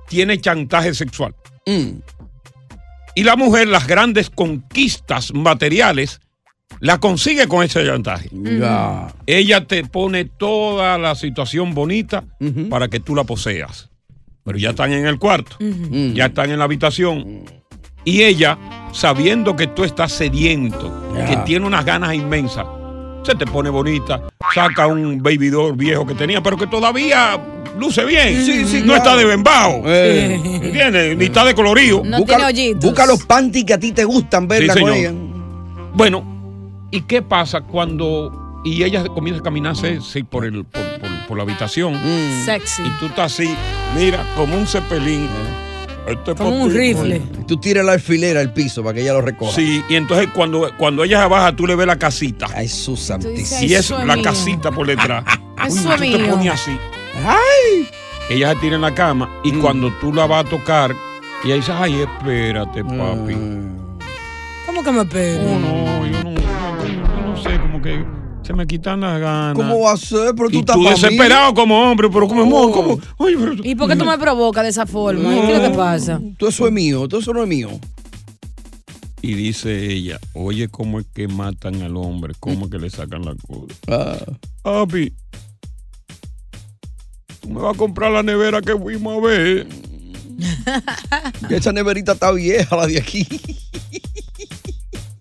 tiene 0.08 0.40
chantaje 0.40 0.94
sexual. 0.94 1.36
Mm. 1.66 1.98
Y 3.16 3.24
la 3.24 3.36
mujer, 3.36 3.68
las 3.68 3.86
grandes 3.86 4.30
conquistas 4.30 5.34
materiales, 5.34 6.22
las 6.80 7.00
consigue 7.00 7.48
con 7.48 7.63
ese 7.63 7.86
chantaje. 7.86 8.30
Ella 9.25 9.65
te 9.65 9.84
pone 9.86 10.25
toda 10.25 10.98
la 10.98 11.15
situación 11.15 11.74
bonita 11.74 12.24
para 12.70 12.88
que 12.88 13.00
tú 13.00 13.15
la 13.15 13.24
poseas. 13.24 13.89
Pero 14.46 14.58
ya 14.58 14.72
están 14.72 14.92
en 14.92 15.06
el 15.06 15.18
cuarto, 15.20 15.56
ya 16.13 16.25
están 16.25 16.51
en 16.51 16.60
la 16.60 16.65
habitación. 16.65 17.44
Y 18.06 18.24
ella, 18.24 18.58
sabiendo 18.92 19.56
que 19.56 19.68
tú 19.68 19.86
estás 19.86 20.12
sediento, 20.12 20.92
que 21.27 21.38
tiene 21.46 21.65
unas 21.65 21.86
ganas 21.86 22.13
inmensas, 22.13 22.65
se 23.24 23.36
te 23.36 23.46
pone 23.46 23.70
bonita, 23.70 24.22
saca 24.53 24.88
un 24.88 25.24
baby 25.24 25.48
doll 25.48 25.77
viejo 25.77 26.06
que 26.06 26.13
tenía, 26.13 26.44
pero 26.44 26.58
que 26.58 26.68
todavía 26.68 27.39
luce 27.80 28.03
bien. 28.03 28.44
Sí, 28.46 28.65
sí, 28.65 28.80
no 28.80 28.88
claro. 28.88 28.98
está 28.98 29.15
de 29.15 29.24
bembao. 29.24 29.84
Eh. 29.86 30.42
¿Entiendes? 30.62 31.15
Ni 31.18 31.25
está 31.25 31.46
de 31.46 31.56
colorido. 31.56 32.01
No 32.03 32.18
busca, 32.18 32.36
tiene 32.36 32.50
hoyitos. 32.50 32.84
busca 32.84 33.06
los 33.06 33.24
panties 33.24 33.63
que 33.63 33.74
a 33.75 33.80
ti 33.80 33.94
te 33.94 34.03
gustan 34.03 34.46
verla 34.50 34.74
Sí, 34.74 34.82
con 34.82 34.92
señor. 34.94 35.13
ella. 35.13 35.20
Bueno, 35.94 36.33
¿y 36.96 37.02
qué 37.02 37.22
pasa 37.22 37.62
cuando... 37.62 38.62
Y 38.66 38.84
ella 38.84 39.04
comienza 39.10 39.42
a 39.42 39.44
caminarse 39.44 40.00
sí, 40.00 40.24
por, 40.24 40.46
el, 40.46 40.64
por, 40.64 40.82
por- 41.00 41.28
por 41.28 41.38
la 41.38 41.44
habitación. 41.44 41.96
Mm. 41.96 42.46
Sexy. 42.46 42.82
Y 42.84 42.90
tú 43.00 43.08
estás 43.08 43.34
así, 43.34 43.54
mira, 43.98 44.24
como 44.38 44.56
un 44.56 44.66
cepelín. 44.66 45.28
Este 46.08 46.34
Como 46.36 46.64
un 46.64 46.74
rifle. 46.74 47.22
Tú 47.48 47.58
tiras 47.58 47.86
la 47.86 47.94
alfilera 47.94 48.40
al 48.42 48.54
piso 48.54 48.82
para 48.84 48.94
que 48.96 49.02
ella 49.02 49.14
lo 49.14 49.22
recoja. 49.22 49.54
Sí, 49.54 49.84
y 49.90 49.96
entonces 49.96 50.28
cuando, 50.34 50.70
cuando 50.78 51.04
ella 51.04 51.22
se 51.24 51.28
baja, 51.30 51.54
tú 51.56 51.66
le 51.68 51.76
ves 51.76 51.88
la 51.88 51.98
casita. 51.98 52.48
Ay, 52.56 52.68
su 52.70 52.96
santísima. 52.98 53.64
Y 53.64 53.74
es 53.74 53.90
la 53.90 54.16
mío. 54.16 54.24
casita 54.24 54.72
por 54.72 54.88
detrás. 54.88 55.24
Uy, 55.70 55.80
tú 55.80 55.90
te 56.00 56.30
pones 56.30 56.54
así. 56.54 56.78
Ay. 57.26 57.88
Ella 58.30 58.54
se 58.54 58.56
tira 58.62 58.76
en 58.76 58.82
la 58.82 58.94
cama 58.94 59.30
y 59.44 59.52
Mm. 59.54 59.62
cuando 59.62 59.92
tú 60.00 60.14
la 60.14 60.26
vas 60.26 60.46
a 60.46 60.50
tocar, 60.50 60.94
ella 61.44 61.56
dice, 61.56 61.72
ay, 61.74 62.02
espérate, 62.02 62.84
papi. 62.84 63.36
Mm. 63.36 63.74
¿Cómo 64.66 64.84
que 64.84 64.92
me 64.92 65.00
Oh, 65.00 65.04
espero? 65.04 65.44
no, 65.60 66.06
yo 66.06 66.24
no, 66.24 66.32
que 67.84 68.04
se 68.44 68.54
me 68.54 68.66
quitan 68.66 69.02
las 69.02 69.20
ganas. 69.22 69.56
¿Cómo 69.56 69.82
va 69.82 69.94
a 69.94 69.98
ser? 69.98 70.34
Pero 70.36 70.50
tú 70.50 70.56
y 70.56 70.60
estás 70.60 70.75
tú 70.75 70.82
mí. 70.82 70.90
desesperado 70.90 71.54
como 71.54 71.80
hombre, 71.92 72.10
pero 72.10 72.28
como 72.28 72.42
amor, 72.42 72.72
Oh. 72.75 73.00
pero. 73.18 73.54
¿Y 73.63 73.75
por 73.75 73.88
qué 73.90 73.96
tú 73.96 74.06
me 74.06 74.18
provocas 74.18 74.63
de 74.63 74.70
esa 74.70 74.86
forma? 74.86 75.30
¿Qué 75.30 75.54
es 75.56 75.62
lo 75.62 75.70
que 75.72 75.78
pasa? 75.78 76.20
Todo 76.38 76.50
eso 76.50 76.66
es 76.68 76.74
mío, 76.74 77.08
todo 77.08 77.20
eso 77.22 77.34
no 77.34 77.44
es 77.44 77.48
mío. 77.48 77.70
Y 79.22 79.36
dice 79.36 79.86
ella, 79.94 80.20
oye, 80.34 80.68
¿cómo 80.68 81.00
es 81.00 81.06
que 81.13 81.30
matan 81.30 81.82
al 81.82 81.96
hombre? 81.96 82.34
¿Cómo 82.42 82.66
es 82.66 82.72
que 82.72 82.80
le 82.80 82.90
sacan 82.90 83.24
la 83.24 83.36
cosa? 83.48 83.75
Ah. 83.88 84.18
Papi, 84.63 85.13
tú 87.42 87.50
me 87.50 87.62
vas 87.62 87.74
a 87.75 87.78
comprar 87.78 88.12
la 88.12 88.24
nevera 88.24 88.62
que 88.62 88.75
fuimos 88.78 89.18
a 89.18 89.22
ver. 89.25 89.68
Esa 91.50 91.72
neverita 91.72 92.13
está 92.13 92.32
vieja, 92.32 92.75
la 92.75 92.88
de 92.88 92.98
aquí. 93.00 93.25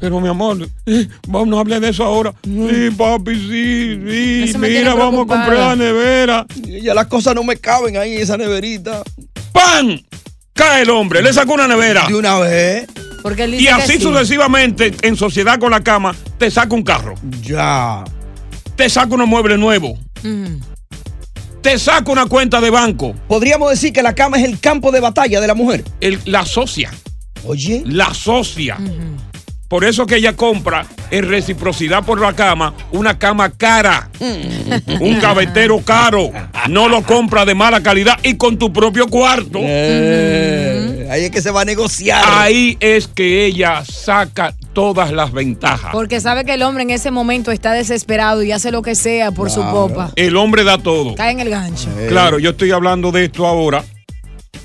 Pero 0.03 0.21
mi 0.21 0.27
amor, 0.27 0.69
eh, 0.87 1.07
vamos, 1.29 1.47
no 1.47 1.61
hable 1.61 1.79
de 1.79 1.91
eso 1.91 2.03
ahora. 2.03 2.35
Sí, 2.43 2.91
papi, 2.99 3.37
sí, 3.37 4.49
sí. 4.53 4.59
Mira, 4.59 4.95
vamos 4.97 5.27
a 5.27 5.29
comprar 5.29 5.57
la 5.57 5.77
nevera. 5.77 6.45
Ya 6.83 6.93
las 6.93 7.07
cosas 7.07 7.37
no 7.37 7.45
me 7.45 7.57
caben 7.57 7.97
ahí 7.97 8.15
en 8.17 8.23
esa 8.23 8.37
neverita. 8.37 9.05
¡Pam! 9.53 10.01
Cae 10.55 10.83
el 10.83 10.91
hombre, 10.91 11.23
le 11.23 11.33
sacó 11.33 11.55
una 11.55 11.69
nevera. 11.69 12.09
De 12.09 12.17
una 12.17 12.37
vez. 12.41 12.87
Porque 13.23 13.45
él 13.45 13.53
dice 13.53 13.63
Y 13.63 13.69
así 13.69 13.93
que 13.93 13.99
sí. 13.99 14.03
sucesivamente, 14.03 14.93
en 15.03 15.15
sociedad 15.15 15.61
con 15.61 15.71
la 15.71 15.81
cama, 15.85 16.17
te 16.37 16.51
saca 16.51 16.75
un 16.75 16.83
carro, 16.83 17.15
Ya. 17.41 18.03
te 18.75 18.91
saca 18.91 19.15
unos 19.15 19.29
muebles 19.29 19.57
nuevos, 19.61 19.93
Ujú. 20.25 20.59
te 21.61 21.79
saca 21.79 22.11
una 22.11 22.27
cuenta 22.27 22.61
de 22.61 22.71
banco, 22.71 23.15
Podríamos 23.29 23.71
decir 23.71 23.93
que 23.93 24.03
la 24.03 24.17
cama 24.17 24.39
es 24.39 24.45
el 24.47 24.59
campo 24.59 24.91
de 24.91 24.99
batalla 24.99 25.41
de 25.41 25.47
la 25.47 25.55
mujer. 25.55 25.85
el- 26.01 26.19
la 26.25 26.45
socia, 26.45 26.91
Oye. 27.45 27.85
la 27.87 28.13
socia. 28.13 28.79
Por 29.73 29.85
eso 29.85 30.05
que 30.05 30.17
ella 30.17 30.37
compra 30.37 30.85
en 31.11 31.27
reciprocidad 31.31 32.05
por 32.05 32.21
la 32.21 32.35
cama 32.35 32.75
una 32.91 33.19
cama 33.19 33.49
cara, 33.49 34.11
un 34.21 35.19
gavetero 35.19 35.79
caro. 35.81 36.31
No 36.69 36.91
lo 36.91 37.03
compra 37.03 37.47
de 37.47 37.55
mala 37.55 37.83
calidad 37.83 38.19
y 38.23 38.37
con 38.37 38.59
tu 38.59 38.71
propio 38.71 39.07
cuarto. 39.07 39.61
Eh, 39.63 41.09
ahí 41.11 41.25
es 41.25 41.31
que 41.31 41.41
se 41.41 41.51
va 41.51 41.63
a 41.63 41.65
negociar. 41.65 42.23
Ahí 42.29 42.77
es 42.81 43.09
que 43.09 43.47
ella 43.47 43.83
saca 43.87 44.55
todas 44.75 45.11
las 45.11 45.33
ventajas. 45.33 45.91
Porque 45.93 46.21
sabe 46.21 46.45
que 46.45 46.53
el 46.53 46.63
hombre 46.65 46.83
en 46.83 46.91
ese 46.91 47.11
momento 47.11 47.51
está 47.51 47.73
desesperado 47.73 48.43
y 48.43 48.53
hace 48.53 48.73
lo 48.73 48.83
que 48.83 48.95
sea 48.95 49.31
por 49.31 49.51
su 49.51 49.63
popa. 49.63 50.13
El 50.17 50.37
hombre 50.37 50.65
da 50.65 50.77
todo. 50.77 51.15
Cae 51.15 51.33
en 51.33 51.41
el 51.41 51.49
gancho. 51.49 51.89
Eh, 51.97 52.09
Claro, 52.11 52.39
yo 52.39 52.51
estoy 52.51 52.73
hablando 52.73 53.11
de 53.11 53.25
esto 53.25 53.47
ahora, 53.47 53.83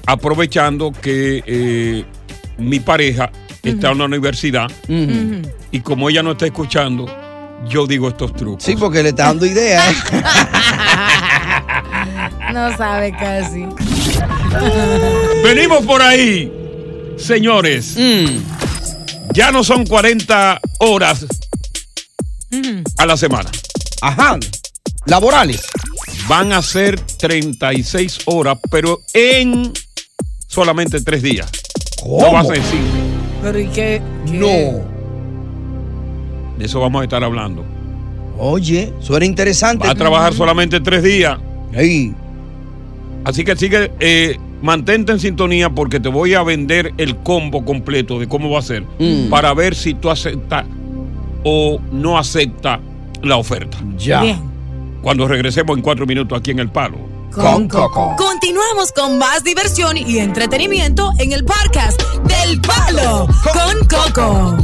aprovechando 0.06 0.92
que 0.92 1.44
eh, 1.48 2.04
mi 2.58 2.82
pareja 2.82 3.32
está 3.64 3.92
en 3.92 3.98
la 3.98 4.06
universidad 4.06 4.72
y 5.72 5.80
como 5.82 6.10
ella 6.10 6.24
no 6.24 6.32
está 6.32 6.46
escuchando, 6.46 7.06
yo 7.68 7.86
digo 7.88 8.08
estos 8.08 8.34
trucos. 8.36 8.64
Sí, 8.64 8.76
porque 8.76 9.04
le 9.04 9.10
está 9.10 9.26
dando 9.26 9.46
ideas. 9.46 9.96
No 12.54 12.76
sabe 12.78 13.12
casi. 13.12 13.66
Venimos 15.44 15.86
por 15.86 16.02
ahí, 16.02 16.52
señores. 17.18 17.96
Mm. 17.98 18.38
Ya 19.34 19.52
no 19.52 19.64
son 19.64 19.86
40 19.86 20.60
horas 20.80 21.26
a 22.98 23.06
la 23.06 23.18
semana. 23.18 23.50
Ajá. 24.02 24.38
Laborales. 25.06 25.62
Van 26.28 26.52
a 26.52 26.62
ser 26.62 27.00
36 27.00 28.20
horas, 28.26 28.58
pero 28.72 29.02
en 29.14 29.72
solamente 30.48 31.02
tres 31.02 31.22
días. 31.22 31.50
No 32.06 32.32
va 32.32 32.40
a 32.40 32.44
¿Cómo? 32.44 32.56
ser 32.56 32.64
cinco. 32.64 33.07
Pero 33.42 33.60
¿y 33.60 33.68
qué? 33.68 34.02
qué? 34.26 34.38
No. 34.38 34.82
De 36.58 36.66
eso 36.66 36.80
vamos 36.80 37.02
a 37.02 37.04
estar 37.04 37.24
hablando. 37.24 37.64
Oye, 38.40 38.94
eso 39.00 39.16
era 39.18 39.26
interesante. 39.26 39.86
Va 39.86 39.92
a 39.94 39.96
trabajar 39.96 40.34
solamente 40.34 40.80
tres 40.80 41.04
días. 41.04 41.38
Ey. 41.74 42.14
Así 43.24 43.44
que 43.44 43.56
sigue, 43.56 43.92
eh, 44.00 44.38
mantente 44.62 45.12
en 45.12 45.20
sintonía 45.20 45.70
porque 45.70 46.00
te 46.00 46.10
voy 46.10 46.34
a 46.34 46.44
vender 46.44 46.94
el 46.98 47.16
combo 47.18 47.64
completo 47.66 48.20
de 48.20 48.28
cómo 48.28 48.50
va 48.50 48.60
a 48.60 48.64
ser 48.64 48.84
Mm. 49.00 49.30
para 49.30 49.54
ver 49.54 49.76
si 49.76 49.94
tú 49.94 50.10
aceptas 50.10 50.66
o 51.44 51.80
no 51.92 52.18
aceptas 52.18 52.80
la 53.22 53.38
oferta. 53.38 53.78
Ya. 53.98 54.22
Bien. 54.22 54.40
Cuando 55.02 55.28
regresemos 55.28 55.78
en 55.78 55.84
cuatro 55.84 56.06
minutos 56.06 56.38
aquí 56.40 56.52
en 56.52 56.60
El 56.60 56.70
Palo. 56.70 56.98
Con 57.32 57.68
Coco. 57.68 58.16
Continuamos 58.18 58.92
con 58.92 59.18
más 59.18 59.44
diversión 59.44 59.98
y 59.98 60.18
entretenimiento 60.18 61.12
en 61.20 61.34
el 61.34 61.44
podcast 61.44 62.02
del 62.24 62.60
Palo 62.62 63.28
con 63.54 63.88
Coco. 63.88 64.58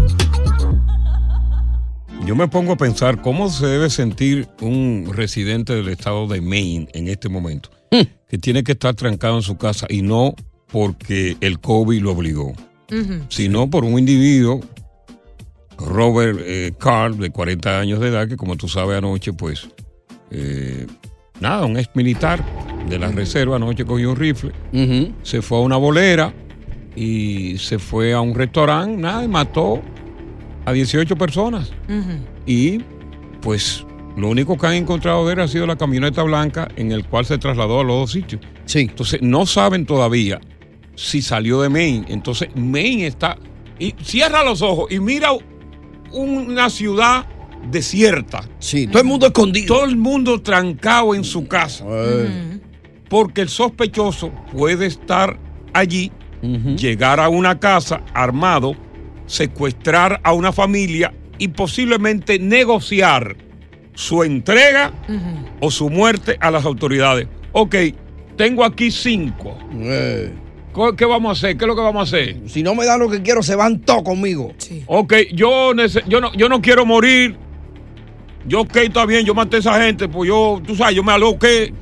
Yo 2.25 2.35
me 2.35 2.47
pongo 2.47 2.73
a 2.73 2.77
pensar 2.77 3.21
cómo 3.21 3.49
se 3.49 3.67
debe 3.67 3.89
sentir 3.89 4.47
un 4.61 5.09
residente 5.11 5.73
del 5.73 5.89
estado 5.89 6.27
de 6.27 6.41
Maine 6.41 6.87
en 6.93 7.09
este 7.09 7.29
momento, 7.29 7.69
que 7.89 8.37
tiene 8.37 8.63
que 8.63 8.71
estar 8.71 8.95
trancado 8.95 9.35
en 9.35 9.43
su 9.43 9.57
casa 9.57 9.85
y 9.89 10.01
no 10.01 10.33
porque 10.67 11.37
el 11.41 11.59
COVID 11.59 12.01
lo 12.01 12.11
obligó, 12.11 12.53
sino 13.29 13.69
por 13.69 13.83
un 13.83 13.99
individuo, 13.99 14.61
Robert 15.77 16.39
eh, 16.41 16.73
Carl, 16.79 17.17
de 17.17 17.29
40 17.29 17.79
años 17.79 17.99
de 17.99 18.07
edad, 18.07 18.27
que 18.27 18.37
como 18.37 18.55
tú 18.55 18.67
sabes 18.67 18.97
anoche, 18.97 19.33
pues, 19.33 19.67
eh, 20.31 20.87
nada, 21.39 21.65
un 21.65 21.77
ex 21.77 21.89
militar 21.93 22.43
de 22.89 22.99
la 22.99 23.07
reserva, 23.09 23.55
anoche 23.55 23.85
cogió 23.85 24.11
un 24.11 24.15
rifle, 24.15 24.51
se 25.23 25.41
fue 25.41 25.57
a 25.57 25.61
una 25.61 25.77
bolera 25.77 26.33
y 26.95 27.57
se 27.57 27.79
fue 27.79 28.13
a 28.13 28.21
un 28.21 28.35
restaurante, 28.35 29.01
nada, 29.01 29.23
y 29.23 29.27
mató 29.27 29.81
a 30.65 30.71
18 30.71 31.15
personas. 31.15 31.71
Y 32.45 32.79
pues 33.41 33.85
lo 34.15 34.29
único 34.29 34.57
que 34.57 34.67
han 34.67 34.75
encontrado 34.75 35.25
de 35.25 35.33
él 35.33 35.39
ha 35.39 35.47
sido 35.47 35.65
la 35.65 35.75
camioneta 35.75 36.23
blanca 36.23 36.67
en 36.75 36.91
el 36.91 37.05
cual 37.05 37.25
se 37.25 37.37
trasladó 37.37 37.79
a 37.79 37.83
los 37.83 37.95
dos 37.95 38.11
sitios. 38.11 38.41
Sí. 38.65 38.81
Entonces 38.81 39.21
no 39.21 39.45
saben 39.45 39.85
todavía 39.85 40.39
si 40.95 41.21
salió 41.21 41.61
de 41.61 41.69
Maine. 41.69 42.05
Entonces 42.09 42.49
Maine 42.55 43.07
está... 43.07 43.37
Y 43.79 43.95
cierra 44.03 44.43
los 44.43 44.61
ojos 44.61 44.91
y 44.91 44.99
mira 44.99 45.29
una 46.11 46.69
ciudad 46.69 47.25
desierta. 47.69 48.43
Sí, 48.59 48.87
todo 48.87 49.01
el 49.01 49.07
mundo 49.07 49.27
escondido. 49.27 49.75
Todo 49.75 49.85
el 49.85 49.95
mundo 49.95 50.41
trancado 50.41 51.15
en 51.15 51.23
su 51.23 51.47
casa. 51.47 51.85
Porque 53.09 53.41
el 53.41 53.49
sospechoso 53.49 54.31
puede 54.51 54.87
estar 54.87 55.39
allí, 55.73 56.11
llegar 56.77 57.19
a 57.19 57.29
una 57.29 57.59
casa 57.59 58.01
armado, 58.13 58.75
secuestrar 59.25 60.19
a 60.23 60.33
una 60.33 60.51
familia 60.51 61.13
y 61.37 61.49
posiblemente 61.49 62.39
negociar 62.39 63.35
su 63.93 64.23
entrega 64.23 64.91
o 65.59 65.69
su 65.69 65.89
muerte 65.89 66.37
a 66.39 66.51
las 66.51 66.65
autoridades. 66.65 67.27
Ok, 67.51 67.75
tengo 68.35 68.63
aquí 68.63 68.89
cinco. 68.89 69.57
Eh, 69.75 70.33
¿Qué 70.73 70.81
qué 70.97 71.05
vamos 71.05 71.29
a 71.29 71.33
hacer? 71.33 71.57
¿Qué 71.57 71.65
es 71.65 71.67
lo 71.67 71.75
que 71.75 71.81
vamos 71.81 71.99
a 72.01 72.17
hacer? 72.17 72.37
Si 72.47 72.63
no 72.63 72.73
me 72.73 72.85
dan 72.85 72.99
lo 72.99 73.09
que 73.09 73.21
quiero, 73.21 73.43
se 73.43 73.55
van 73.55 73.81
todos 73.81 74.01
conmigo. 74.01 74.53
Sí. 74.57 74.83
Ok, 74.87 75.13
yo, 75.33 75.73
no, 75.75 76.33
yo 76.33 76.49
no 76.49 76.61
quiero 76.61 76.85
morir. 76.85 77.37
Yo, 78.45 78.61
ok, 78.61 78.75
está 78.77 79.05
bien, 79.05 79.25
yo 79.25 79.33
maté 79.33 79.57
a 79.57 79.59
esa 79.59 79.81
gente, 79.81 80.07
pues 80.09 80.27
yo, 80.27 80.61
tú 80.65 80.75
sabes, 80.75 80.95
yo 80.95 81.03
me 81.03 81.13
aloqué, 81.13 81.73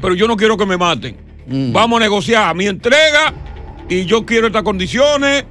pero 0.00 0.14
yo 0.14 0.26
no 0.26 0.36
quiero 0.36 0.56
que 0.56 0.66
me 0.66 0.76
maten. 0.76 1.16
Mm. 1.46 1.72
Vamos 1.72 2.00
a 2.00 2.02
negociar 2.04 2.54
mi 2.56 2.66
entrega 2.66 3.32
y 3.88 4.04
yo 4.04 4.24
quiero 4.26 4.46
estas 4.48 4.62
condiciones. 4.62 5.44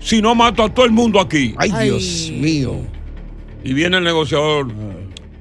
Si 0.00 0.20
no 0.20 0.34
mato 0.34 0.64
a 0.64 0.68
todo 0.68 0.84
el 0.84 0.90
mundo 0.92 1.20
aquí. 1.20 1.54
Ay, 1.58 1.70
Ay. 1.74 1.88
Dios 1.90 2.30
mío. 2.32 2.74
Y 3.62 3.72
viene 3.72 3.98
el 3.98 4.04
negociador. 4.04 4.66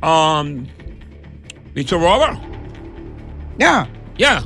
Um, 0.03 0.65
Mr. 1.73 1.93
Robert, 1.99 2.39
Ya. 3.57 3.87
yeah. 4.17 4.43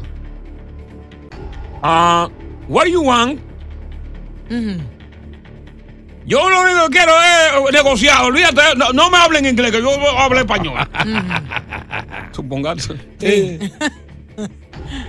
Uh, 1.84 2.30
what 2.68 2.86
do 2.86 2.92
you 2.92 3.02
want? 3.02 3.40
Yo 6.26 6.50
lo 6.50 6.62
único 6.62 6.90
que 6.90 6.98
quiero 6.98 7.12
es 7.68 7.74
negociar. 7.74 8.24
Olvídate, 8.26 8.76
no, 8.78 8.92
no 8.94 9.10
me 9.10 9.18
hablen 9.18 9.46
inglés, 9.46 9.72
que 9.72 9.82
yo 9.82 9.92
hablo 10.18 10.40
español. 10.40 10.76
Supongamos. 12.32 12.90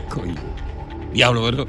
Coño. 0.09 0.35
Diablo, 1.12 1.42
¿verdad? 1.44 1.66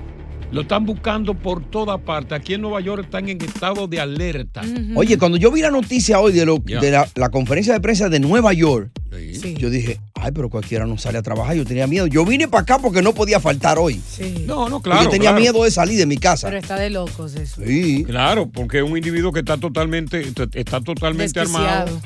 Lo 0.52 0.62
están 0.62 0.86
buscando 0.86 1.34
por 1.34 1.64
toda 1.70 1.98
parte. 1.98 2.36
Aquí 2.36 2.54
en 2.54 2.62
Nueva 2.62 2.80
York 2.82 3.04
están 3.06 3.28
en 3.30 3.42
estado 3.42 3.88
de 3.88 4.00
alerta. 4.00 4.62
Oye, 4.96 5.18
cuando 5.18 5.38
yo 5.38 5.52
vi 5.52 5.62
la 5.62 5.72
noticia 5.72 6.20
hoy 6.20 6.32
de, 6.32 6.46
lo, 6.46 6.60
de 6.60 6.92
la, 6.92 7.08
la 7.16 7.30
conferencia 7.30 7.74
de 7.74 7.82
prensa 7.82 8.10
de 8.10 8.20
Nueva 8.20 8.54
York, 8.54 8.92
Sí. 9.34 9.56
Yo 9.58 9.70
dije, 9.70 10.00
ay, 10.16 10.32
pero 10.34 10.50
cualquiera 10.50 10.86
no 10.86 10.98
sale 10.98 11.18
a 11.18 11.22
trabajar. 11.22 11.56
Yo 11.56 11.66
tenía 11.66 11.88
miedo. 11.88 12.08
Yo 12.08 12.26
vine 12.26 12.48
para 12.48 12.64
acá 12.64 12.80
porque 12.80 13.02
no 13.02 13.14
podía 13.14 13.40
faltar 13.40 13.78
hoy. 13.78 14.02
Sí. 14.08 14.44
No, 14.46 14.70
no, 14.70 14.82
claro. 14.82 15.10
tenía 15.10 15.30
claro. 15.30 15.40
miedo 15.40 15.64
de 15.64 15.72
salir 15.72 15.98
de 15.98 16.06
mi 16.06 16.18
casa. 16.18 16.48
Pero 16.48 16.60
está 16.60 16.76
de 16.76 16.90
locos 16.90 17.36
eso. 17.36 17.62
Sí. 17.66 18.04
Claro, 18.06 18.50
porque 18.50 18.80
es 18.80 18.84
un 18.84 18.98
individuo 18.98 19.32
que 19.32 19.40
está 19.40 19.58
totalmente, 19.58 20.34
está 20.54 20.82
totalmente 20.82 21.40
armado. 21.40 22.00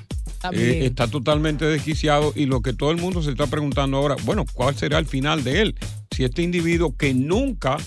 Eh, 0.53 0.85
está 0.85 1.07
totalmente 1.07 1.65
desquiciado 1.65 2.33
y 2.35 2.47
lo 2.47 2.61
que 2.61 2.73
todo 2.73 2.89
el 2.89 2.97
mundo 2.97 3.21
se 3.21 3.29
está 3.29 3.45
preguntando 3.45 3.97
ahora, 3.97 4.15
bueno, 4.23 4.43
¿cuál 4.51 4.75
será 4.75 4.97
el 4.97 5.05
final 5.05 5.43
de 5.43 5.61
él? 5.61 5.75
Si 6.09 6.23
este 6.23 6.41
individuo 6.41 6.95
que 6.97 7.13
nunca, 7.13 7.77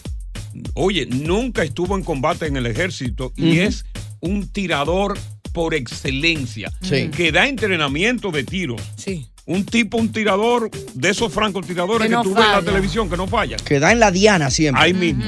oye, 0.75 1.07
nunca 1.07 1.63
estuvo 1.63 1.97
en 1.97 2.05
combate 2.05 2.47
en 2.47 2.57
el 2.57 2.67
ejército 2.67 3.33
y 3.37 3.59
es 3.61 3.85
un 4.21 4.49
tirador 4.49 5.19
por 5.53 5.75
excelencia, 5.75 6.73
Sí. 6.83 7.09
que 7.09 7.31
da 7.33 7.47
entrenamiento 7.47 8.31
de 8.31 8.45
tiros. 8.45 8.81
Sí. 8.97 9.29
Un 9.47 9.65
tipo, 9.67 9.99
un 9.99 10.11
tirador 10.11 10.71
de 10.95 11.11
esos 11.11 11.33
francotiradores 11.33 12.03
Que 12.07 12.09
que, 12.09 12.15
no 12.15 12.23
tú 12.23 12.35
ves 12.35 12.45
en 12.47 12.51
la 12.53 12.63
televisión, 12.63 13.11
que 13.11 13.17
no 13.17 13.27
falla. 13.27 13.57
Que 13.57 13.79
da 13.79 13.93
en 13.93 14.01
la 14.01 14.11
diana 14.11 14.51
siempre. 14.51 14.83
Ahí 14.83 14.95
mismo. 14.95 15.25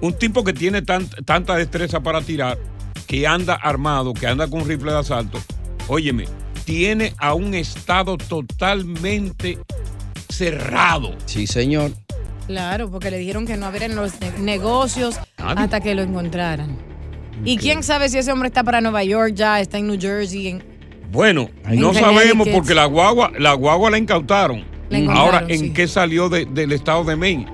Un 0.00 0.12
tipo 0.18 0.44
que 0.44 0.52
tiene 0.52 0.82
tan- 0.82 1.08
tanta 1.24 1.56
destreza 1.56 2.00
para 2.00 2.20
tirar, 2.22 2.56
que 3.06 3.26
anda 3.26 3.54
armado, 3.54 4.14
que 4.14 4.26
anda 4.26 4.46
con 4.48 4.62
un 4.62 4.68
rifle 4.68 4.92
de 4.92 4.98
asalto. 4.98 5.42
Óyeme, 5.88 6.26
tiene 6.64 7.14
a 7.18 7.34
un 7.34 7.54
estado 7.54 8.16
totalmente 8.16 9.58
cerrado. 10.28 11.14
Sí, 11.26 11.46
señor. 11.46 11.92
Claro, 12.46 12.90
porque 12.90 13.10
le 13.10 13.18
dijeron 13.18 13.46
que 13.46 13.56
no 13.56 13.72
en 13.74 13.96
los 13.96 14.20
ne- 14.20 14.38
negocios 14.40 15.18
Nadie. 15.38 15.64
hasta 15.64 15.80
que 15.80 15.94
lo 15.94 16.02
encontraran. 16.02 16.76
Y 17.44 17.56
quién 17.58 17.82
sabe 17.82 18.08
si 18.08 18.18
ese 18.18 18.32
hombre 18.32 18.48
está 18.48 18.62
para 18.64 18.80
Nueva 18.80 19.04
York 19.04 19.32
ya, 19.34 19.60
está 19.60 19.78
en 19.78 19.88
New 19.88 20.00
Jersey. 20.00 20.48
En... 20.48 20.62
Bueno, 21.12 21.48
no 21.70 21.92
sabemos 21.92 22.48
porque 22.48 22.74
la 22.74 22.86
guagua, 22.86 23.32
la 23.38 23.52
guagua 23.54 23.90
la 23.90 23.98
incautaron. 23.98 24.64
La 24.88 25.12
Ahora, 25.12 25.44
¿en 25.48 25.58
sí. 25.58 25.70
qué 25.72 25.88
salió 25.88 26.28
de- 26.28 26.46
del 26.46 26.72
estado 26.72 27.04
de 27.04 27.16
Maine? 27.16 27.46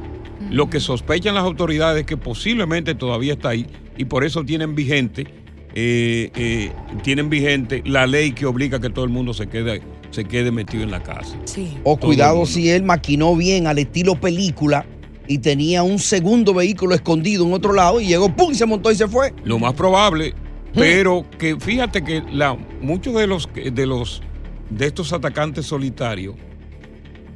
Lo 0.50 0.68
que 0.68 0.80
sospechan 0.80 1.34
las 1.34 1.44
autoridades 1.44 2.00
es 2.02 2.06
que 2.06 2.16
posiblemente 2.18 2.94
todavía 2.94 3.32
está 3.32 3.48
ahí 3.50 3.66
y 3.96 4.04
por 4.04 4.22
eso 4.24 4.44
tienen 4.44 4.74
vigente, 4.74 5.26
eh, 5.74 6.30
eh, 6.36 6.70
tienen 7.02 7.30
vigente 7.30 7.82
la 7.86 8.06
ley 8.06 8.32
que 8.32 8.44
obliga 8.44 8.76
a 8.76 8.80
que 8.80 8.90
todo 8.90 9.04
el 9.06 9.10
mundo 9.10 9.32
se 9.32 9.48
quede, 9.48 9.80
se 10.12 10.24
quede 10.24 10.52
metido 10.52 10.84
en 10.84 10.92
la 10.92 11.02
casa. 11.02 11.36
Sí. 11.44 11.76
O 11.82 11.96
Todo 11.96 12.06
cuidado 12.06 12.46
si 12.46 12.70
él 12.70 12.84
maquinó 12.84 13.34
bien 13.34 13.66
al 13.66 13.78
estilo 13.78 14.20
película 14.20 14.86
y 15.26 15.38
tenía 15.38 15.82
un 15.82 15.98
segundo 15.98 16.54
vehículo 16.54 16.94
escondido 16.94 17.44
en 17.44 17.52
otro 17.52 17.72
lado 17.72 18.00
y 18.00 18.06
llegó, 18.06 18.28
¡pum! 18.28 18.54
se 18.54 18.66
montó 18.66 18.92
y 18.92 18.94
se 18.94 19.08
fue. 19.08 19.32
Lo 19.44 19.58
más 19.58 19.72
probable, 19.72 20.34
pero 20.74 21.24
que 21.38 21.58
fíjate 21.58 22.04
que 22.04 22.22
la, 22.30 22.56
muchos 22.80 23.14
de 23.14 23.26
los 23.26 23.48
de 23.52 23.86
los 23.86 24.22
de 24.70 24.86
estos 24.86 25.12
atacantes 25.12 25.66
solitarios 25.66 26.34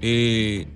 eh, 0.00 0.66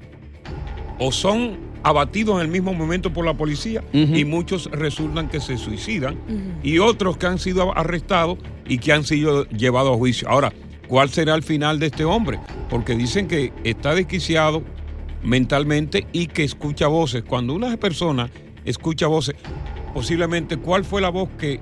o 0.99 1.13
son 1.13 1.71
abatidos 1.83 2.37
en 2.37 2.43
el 2.43 2.49
mismo 2.49 2.75
momento 2.75 3.13
por 3.13 3.25
la 3.25 3.35
policía 3.35 3.83
y 3.93 4.25
muchos 4.27 4.71
resultan 4.71 5.29
que 5.29 5.41
se 5.41 5.57
suicidan 5.57 6.19
y 6.63 6.79
otros 6.79 7.17
que 7.17 7.27
han 7.27 7.39
sido 7.39 7.77
arrestados 7.77 8.39
y 8.69 8.79
que 8.79 8.93
han 8.93 9.05
sido 9.05 9.47
llevados 9.49 9.95
a 9.95 9.97
juicio. 9.97 10.29
Ahora, 10.29 10.53
¿cuál 10.91 11.09
será 11.09 11.37
el 11.37 11.43
final 11.45 11.79
de 11.79 11.87
este 11.87 12.05
hombre? 12.05 12.41
Porque 12.69 12.97
dicen 12.97 13.29
que 13.29 13.53
está 13.63 13.95
desquiciado 13.95 14.63
mentalmente 15.23 16.07
y 16.13 16.27
que 16.27 16.43
escucha 16.43 16.89
voces. 16.89 17.23
Cuando 17.23 17.55
una 17.55 17.77
persona 17.77 18.29
escucha 18.65 19.07
voces, 19.07 19.37
posiblemente 19.95 20.57
cuál 20.57 20.85
fue 20.85 21.01
la 21.01 21.11
voz 21.11 21.29
que, 21.39 21.61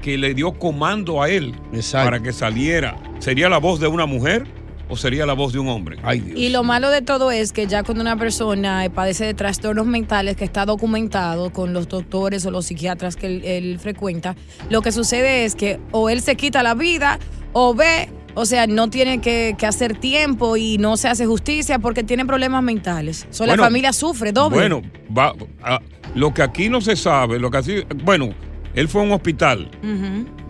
que 0.00 0.16
le 0.16 0.32
dio 0.32 0.52
comando 0.52 1.22
a 1.22 1.28
él 1.28 1.54
Exacto. 1.74 2.06
para 2.06 2.22
que 2.22 2.32
saliera. 2.32 2.96
¿Sería 3.18 3.50
la 3.50 3.58
voz 3.58 3.80
de 3.80 3.86
una 3.86 4.06
mujer 4.06 4.46
o 4.88 4.96
sería 4.96 5.26
la 5.26 5.34
voz 5.34 5.52
de 5.52 5.58
un 5.58 5.68
hombre? 5.68 5.98
Ay, 6.02 6.20
Dios. 6.20 6.38
Y 6.40 6.48
lo 6.48 6.64
malo 6.64 6.88
de 6.88 7.02
todo 7.02 7.30
es 7.30 7.52
que 7.52 7.66
ya 7.66 7.82
cuando 7.82 8.00
una 8.00 8.16
persona 8.16 8.82
eh, 8.86 8.88
padece 8.88 9.26
de 9.26 9.34
trastornos 9.34 9.84
mentales 9.84 10.36
que 10.36 10.44
está 10.44 10.64
documentado 10.64 11.52
con 11.52 11.74
los 11.74 11.86
doctores 11.88 12.46
o 12.46 12.50
los 12.50 12.64
psiquiatras 12.64 13.16
que 13.16 13.26
él, 13.26 13.42
él 13.44 13.78
frecuenta, 13.78 14.36
lo 14.70 14.80
que 14.80 14.90
sucede 14.90 15.44
es 15.44 15.54
que 15.54 15.80
o 15.90 16.08
él 16.08 16.22
se 16.22 16.34
quita 16.36 16.62
la 16.62 16.74
vida 16.74 17.18
o 17.52 17.74
ve, 17.74 18.08
o 18.34 18.46
sea, 18.46 18.66
no 18.66 18.90
tiene 18.90 19.20
que, 19.20 19.54
que 19.58 19.66
hacer 19.66 19.96
tiempo 19.96 20.56
y 20.56 20.78
no 20.78 20.96
se 20.96 21.08
hace 21.08 21.26
justicia 21.26 21.78
porque 21.78 22.02
tiene 22.04 22.24
problemas 22.26 22.62
mentales. 22.62 23.26
So, 23.30 23.44
Bueno, 23.44 23.56
la 23.62 23.66
familia 23.66 23.92
sufre 23.92 24.32
doble. 24.32 24.56
Bueno, 24.56 24.82
va, 25.16 25.34
a- 25.62 25.80
lo 26.14 26.32
que 26.34 26.42
aquí 26.42 26.68
no 26.68 26.80
se 26.80 26.96
sabe, 26.96 27.38
lo 27.38 27.50
que 27.50 27.58
así, 27.58 27.74
bueno, 28.04 28.30
Él 28.74 28.88
fue 28.88 29.02
a 29.02 29.04
un 29.04 29.12
hospital 29.12 29.70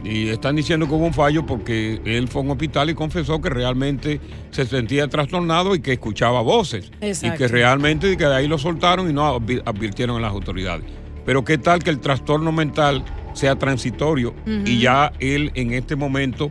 y 0.03 0.29
están 0.29 0.57
diciendo 0.57 0.87
que 0.89 0.95
hubo 0.95 1.05
un 1.07 1.13
fallo 1.13 1.45
porque 1.45 2.01
él 2.07 2.27
fue 2.29 2.41
a 2.41 2.45
un 2.45 2.51
hospital 2.53 2.89
y 2.91 2.95
confesó 2.95 3.41
que 3.43 3.51
realmente 3.51 4.19
se 4.51 4.65
sentía 4.67 5.09
trastornado 5.09 5.75
y 5.75 5.81
que 5.81 5.93
escuchaba 5.93 6.41
voces. 6.41 6.91
Exacto. 7.03 7.35
Y 7.35 7.39
que 7.39 7.49
realmente 7.49 8.11
y 8.13 8.17
que 8.17 8.25
de 8.25 8.35
ahí 8.35 8.49
lo 8.49 8.57
soltaron 8.57 9.11
y 9.11 9.13
no 9.13 9.39
advi- 9.39 9.63
advirtieron 9.67 10.17
a 10.17 10.21
las 10.21 10.33
autoridades. 10.33 10.85
Pero 11.27 11.45
qué 11.45 11.59
tal 11.59 11.83
que 11.83 11.91
el 11.91 12.01
trastorno 12.01 12.51
mental 12.53 13.05
sea 13.35 13.57
transitorio 13.57 14.35
y 14.65 14.79
ya 14.79 15.13
él 15.21 15.51
en 15.55 15.73
este 15.75 15.95
momento 15.97 16.49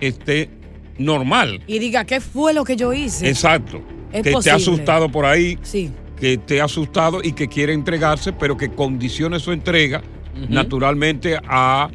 esté 0.00 0.50
normal. 0.98 1.62
Y 1.66 1.78
diga, 1.78 2.04
¿qué 2.04 2.20
fue 2.20 2.52
lo 2.54 2.64
que 2.64 2.76
yo 2.76 2.92
hice? 2.92 3.28
Exacto. 3.28 3.82
Es 4.12 4.22
que 4.22 4.30
posible. 4.32 4.38
esté 4.38 4.50
asustado 4.50 5.08
por 5.10 5.24
ahí, 5.26 5.58
Sí. 5.62 5.90
que 6.18 6.34
esté 6.34 6.60
asustado 6.60 7.20
y 7.22 7.32
que 7.32 7.48
quiere 7.48 7.72
entregarse, 7.72 8.32
pero 8.32 8.56
que 8.56 8.70
condicione 8.70 9.38
su 9.40 9.52
entrega 9.52 10.02
naturalmente 10.48 11.36
a 11.44 11.88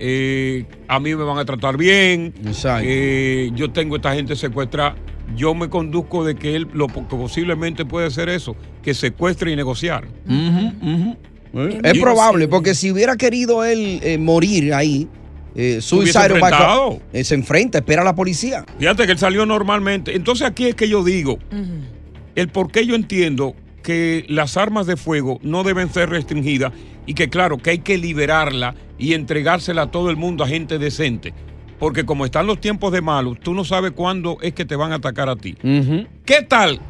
eh, 0.00 0.64
a 0.86 1.00
mí 1.00 1.14
me 1.16 1.24
van 1.24 1.38
a 1.38 1.44
tratar 1.44 1.76
bien, 1.76 2.32
Exacto. 2.46 2.86
eh, 2.88 3.50
yo 3.54 3.70
tengo 3.72 3.96
esta 3.96 4.14
gente 4.14 4.36
secuestrada. 4.36 4.94
Yo 5.36 5.54
me 5.54 5.68
conduzco 5.68 6.24
de 6.24 6.36
que 6.36 6.54
él 6.54 6.68
lo 6.72 6.86
que 6.86 7.00
posiblemente 7.02 7.84
puede 7.84 8.08
ser 8.12 8.28
eso, 8.28 8.54
que 8.82 8.94
secuestre 8.94 9.50
y 9.52 9.56
negociar. 9.56 10.06
Es 11.82 11.98
probable, 12.00 12.46
porque 12.48 12.74
si 12.74 12.90
hubiera 12.92 13.16
querido 13.16 13.64
él 13.64 14.00
eh, 14.02 14.18
morir 14.18 14.72
ahí, 14.74 15.08
eh, 15.60 15.80
by 16.40 16.52
cop, 16.52 17.02
eh, 17.12 17.24
se 17.24 17.34
enfrenta, 17.34 17.78
espera 17.78 18.02
a 18.02 18.04
la 18.04 18.14
policía. 18.14 18.64
Fíjate 18.78 19.06
que 19.06 19.12
él 19.12 19.18
salió 19.18 19.44
normalmente. 19.44 20.14
Entonces 20.14 20.46
aquí 20.46 20.66
es 20.66 20.76
que 20.76 20.88
yo 20.88 21.02
digo, 21.02 21.38
el 22.36 22.48
por 22.48 22.70
qué 22.70 22.86
yo 22.86 22.94
entiendo 22.94 23.56
que 23.82 24.24
las 24.28 24.56
armas 24.56 24.86
de 24.86 24.96
fuego 24.96 25.40
no 25.42 25.64
deben 25.64 25.92
ser 25.92 26.10
restringidas 26.10 26.72
y 27.06 27.14
que 27.14 27.28
claro, 27.28 27.58
que 27.58 27.70
hay 27.70 27.78
que 27.80 27.98
liberarla 27.98 28.76
y 28.98 29.14
entregársela 29.14 29.82
a 29.82 29.90
todo 29.90 30.10
el 30.10 30.16
mundo, 30.16 30.44
a 30.44 30.48
gente 30.48 30.78
decente. 30.78 31.34
Porque 31.80 32.04
como 32.04 32.24
están 32.24 32.46
los 32.46 32.60
tiempos 32.60 32.92
de 32.92 33.00
malos, 33.00 33.40
tú 33.40 33.54
no 33.54 33.64
sabes 33.64 33.92
cuándo 33.92 34.38
es 34.42 34.52
que 34.52 34.64
te 34.64 34.76
van 34.76 34.92
a 34.92 34.96
atacar 34.96 35.28
a 35.28 35.36
ti. 35.36 35.56
¿Qué 36.24 36.42
tal 36.42 36.80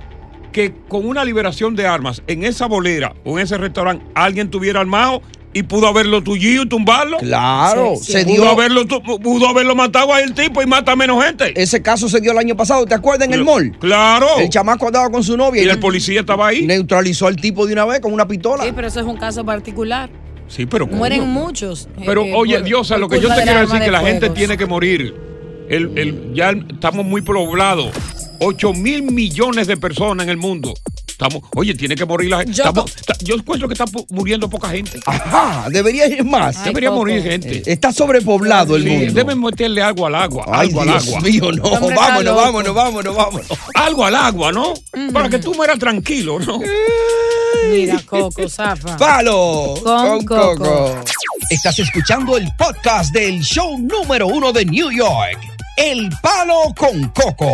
que 0.53 0.75
con 0.89 1.07
una 1.07 1.25
liberación 1.25 1.75
de 1.75 1.87
armas 1.87 2.23
en 2.27 2.45
esa 2.45 2.67
bolera 2.67 3.15
o 3.25 3.39
en 3.39 3.45
ese 3.45 3.59
restaurante 3.59 4.05
alguien 4.15 4.51
tuviera 4.51 4.81
armado 4.81 5.23
y 5.55 5.63
pudo 5.63 5.89
haberlo 5.89 6.23
tullido 6.23 6.63
y 6.65 6.69
tumbarlo? 6.69 7.19
Claro, 7.19 7.95
Sí, 7.97 8.05
sí. 8.07 8.13
se 8.13 8.25
Pudo 8.25 8.35
dio. 8.43 8.49
haberlo, 8.51 8.87
pudo 8.87 9.49
haberlo 9.49 9.75
matado 9.75 10.13
a 10.13 10.21
el 10.21 10.35
tipo 10.35 10.63
y 10.63 10.67
mata 10.67 10.95
menos 10.95 11.25
gente. 11.25 11.53
Ese 11.61 11.83
caso 11.83 12.09
se 12.09 12.21
dio 12.21 12.33
el 12.33 12.39
año 12.39 12.57
pasado, 12.57 12.85
¿te 12.87 12.95
acuerdas 12.95 13.27
en 13.29 13.35
el 13.35 13.45
mall? 13.45 13.77
Claro. 13.81 14.27
El 14.39 14.49
chamaco 14.51 14.87
andaba 14.87 15.11
con 15.11 15.25
su 15.25 15.37
novia 15.37 15.63
Y 15.63 15.67
y, 15.67 15.69
el 15.69 15.79
policía 15.79 16.21
estaba 16.21 16.49
ahí. 16.49 16.67
neutralizó 16.67 17.27
al 17.27 17.37
tipo 17.37 17.67
de 17.67 17.73
una 17.73 17.85
vez 17.87 18.01
con 18.01 18.13
una 18.13 18.29
pistola. 18.29 18.65
Sí, 18.65 18.71
pero 18.75 18.89
eso 18.89 19.01
es 19.01 19.07
un 19.07 19.17
caso 19.17 19.45
particular. 19.45 20.11
Sí, 20.49 20.65
pero 20.67 20.87
Mueren 20.87 21.29
muchos. 21.29 21.89
eh, 21.99 22.03
Pero 22.07 22.23
eh, 22.25 22.33
oye, 22.35 22.55
por- 22.59 22.65
Diosa, 22.65 22.95
por 22.95 23.01
lo 23.01 23.09
que 23.09 23.21
yo 23.21 23.29
te 23.35 23.43
quiero 23.43 23.61
decir 23.61 23.77
es 23.77 23.83
que 23.85 23.91
la 23.91 24.01
gente 24.01 24.31
tiene 24.31 24.57
que 24.57 24.67
morir. 24.67 25.15
El, 25.69 25.99
el- 25.99 26.31
ya 26.35 26.51
estamos 26.51 27.05
muy 27.05 27.21
poblados. 27.21 27.91
8 28.41 28.73
mil 28.73 29.03
millones 29.03 29.67
de 29.67 29.77
personas 29.77 30.25
en 30.25 30.31
el 30.31 30.37
mundo. 30.37 30.75
Estamos, 31.09 31.43
oye, 31.57 31.75
tiene 31.75 31.97
que 31.97 32.05
morir 32.05 32.31
la 32.31 32.39
gente. 32.39 32.53
Yo- 32.53 32.63
Estamos- 32.65 32.95
ta- 32.95 33.15
Yo, 33.21 33.35
encuentro 33.35 33.67
que 33.67 33.75
está 33.75 33.85
muriendo 34.11 34.49
poca 34.49 34.69
gente. 34.69 35.01
Ajá, 35.05 35.67
debería 35.69 36.07
ir 36.07 36.25
más. 36.25 36.57
Ay, 36.59 36.67
Debería 36.67 36.91
Coco. 36.91 37.01
morir 37.01 37.23
gente. 37.25 37.57
Eh, 37.59 37.63
Está 37.67 37.93
sobrepoblado 37.93 38.77
el 38.77 38.85
Sí, 38.85 38.89
mundo. 38.89 39.13
deben 39.13 39.41
meterle 39.41 39.83
algo 39.83 40.07
al 40.07 40.15
agua. 40.15 40.45
Ay, 40.47 40.69
algo 40.69 40.85
Dios 40.85 40.95
al 40.97 41.09
agua. 41.09 41.21
mío, 41.23 41.53
no. 41.53 41.65
Está 41.75 41.95
Vámonos, 41.97 42.25
loco. 42.25 42.37
vámonos, 42.41 42.75
vámonos, 42.75 43.17
vámonos. 43.17 43.47
Algo 43.75 44.05
al 44.05 44.15
agua, 44.15 44.53
¿no? 44.53 44.75
Para 45.13 45.29
que 45.29 45.39
tú 45.41 45.55
mueras 45.55 45.79
tranquilo, 45.81 46.39
¿no? 46.39 46.61
Mira, 47.69 48.01
Coco, 48.07 48.49
zafa. 48.49 48.97
¡Palo! 48.97 49.75
Con 49.83 50.25
Coco. 50.25 50.95
Estás 51.51 51.79
escuchando 51.81 52.37
el 52.37 52.49
podcast 52.57 53.13
del 53.13 53.41
show 53.43 53.77
número 53.79 54.29
uno 54.29 54.53
de 54.53 54.65
New 54.65 54.93
York. 54.93 55.39
El 55.77 56.09
Palo 56.23 56.73
con 56.77 57.09
Coco. 57.09 57.51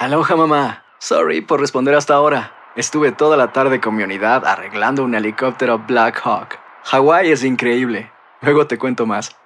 Aloha 0.00 0.34
mamá. 0.34 0.82
Sorry 0.98 1.42
por 1.42 1.60
responder 1.60 1.94
hasta 1.94 2.14
ahora. 2.14 2.54
Estuve 2.74 3.12
toda 3.12 3.36
la 3.36 3.52
tarde 3.52 3.82
con 3.82 3.94
mi 3.94 4.02
unidad 4.02 4.46
arreglando 4.46 5.04
un 5.04 5.14
helicóptero 5.14 5.78
Black 5.86 6.22
Hawk. 6.24 6.58
Hawái 6.84 7.30
es 7.30 7.44
increíble. 7.44 8.10
Luego 8.40 8.66
te 8.66 8.78
cuento 8.78 9.04
más. 9.04 9.36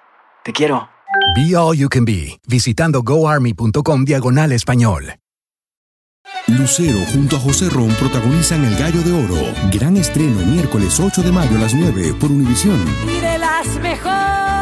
Te 0.45 0.53
quiero. 0.53 0.87
Be 1.35 1.57
All 1.57 1.75
You 1.75 1.89
Can 1.89 2.05
Be, 2.05 2.39
visitando 2.47 3.01
goarmy.com 3.03 4.05
diagonal 4.05 4.53
español. 4.53 5.15
Lucero 6.47 6.99
junto 7.11 7.35
a 7.35 7.39
José 7.39 7.69
Ron 7.69 7.89
protagonizan 7.99 8.63
El 8.63 8.77
Gallo 8.77 9.01
de 9.01 9.11
Oro. 9.11 9.53
Gran 9.73 9.97
estreno 9.97 10.39
miércoles 10.39 11.01
8 11.01 11.21
de 11.21 11.33
mayo 11.33 11.57
a 11.57 11.59
las 11.63 11.73
9 11.73 12.13
por 12.17 12.31
Univisión. 12.31 12.79
Y 13.05 13.19
de 13.19 13.37
las 13.39 13.67
mejores. 13.81 14.54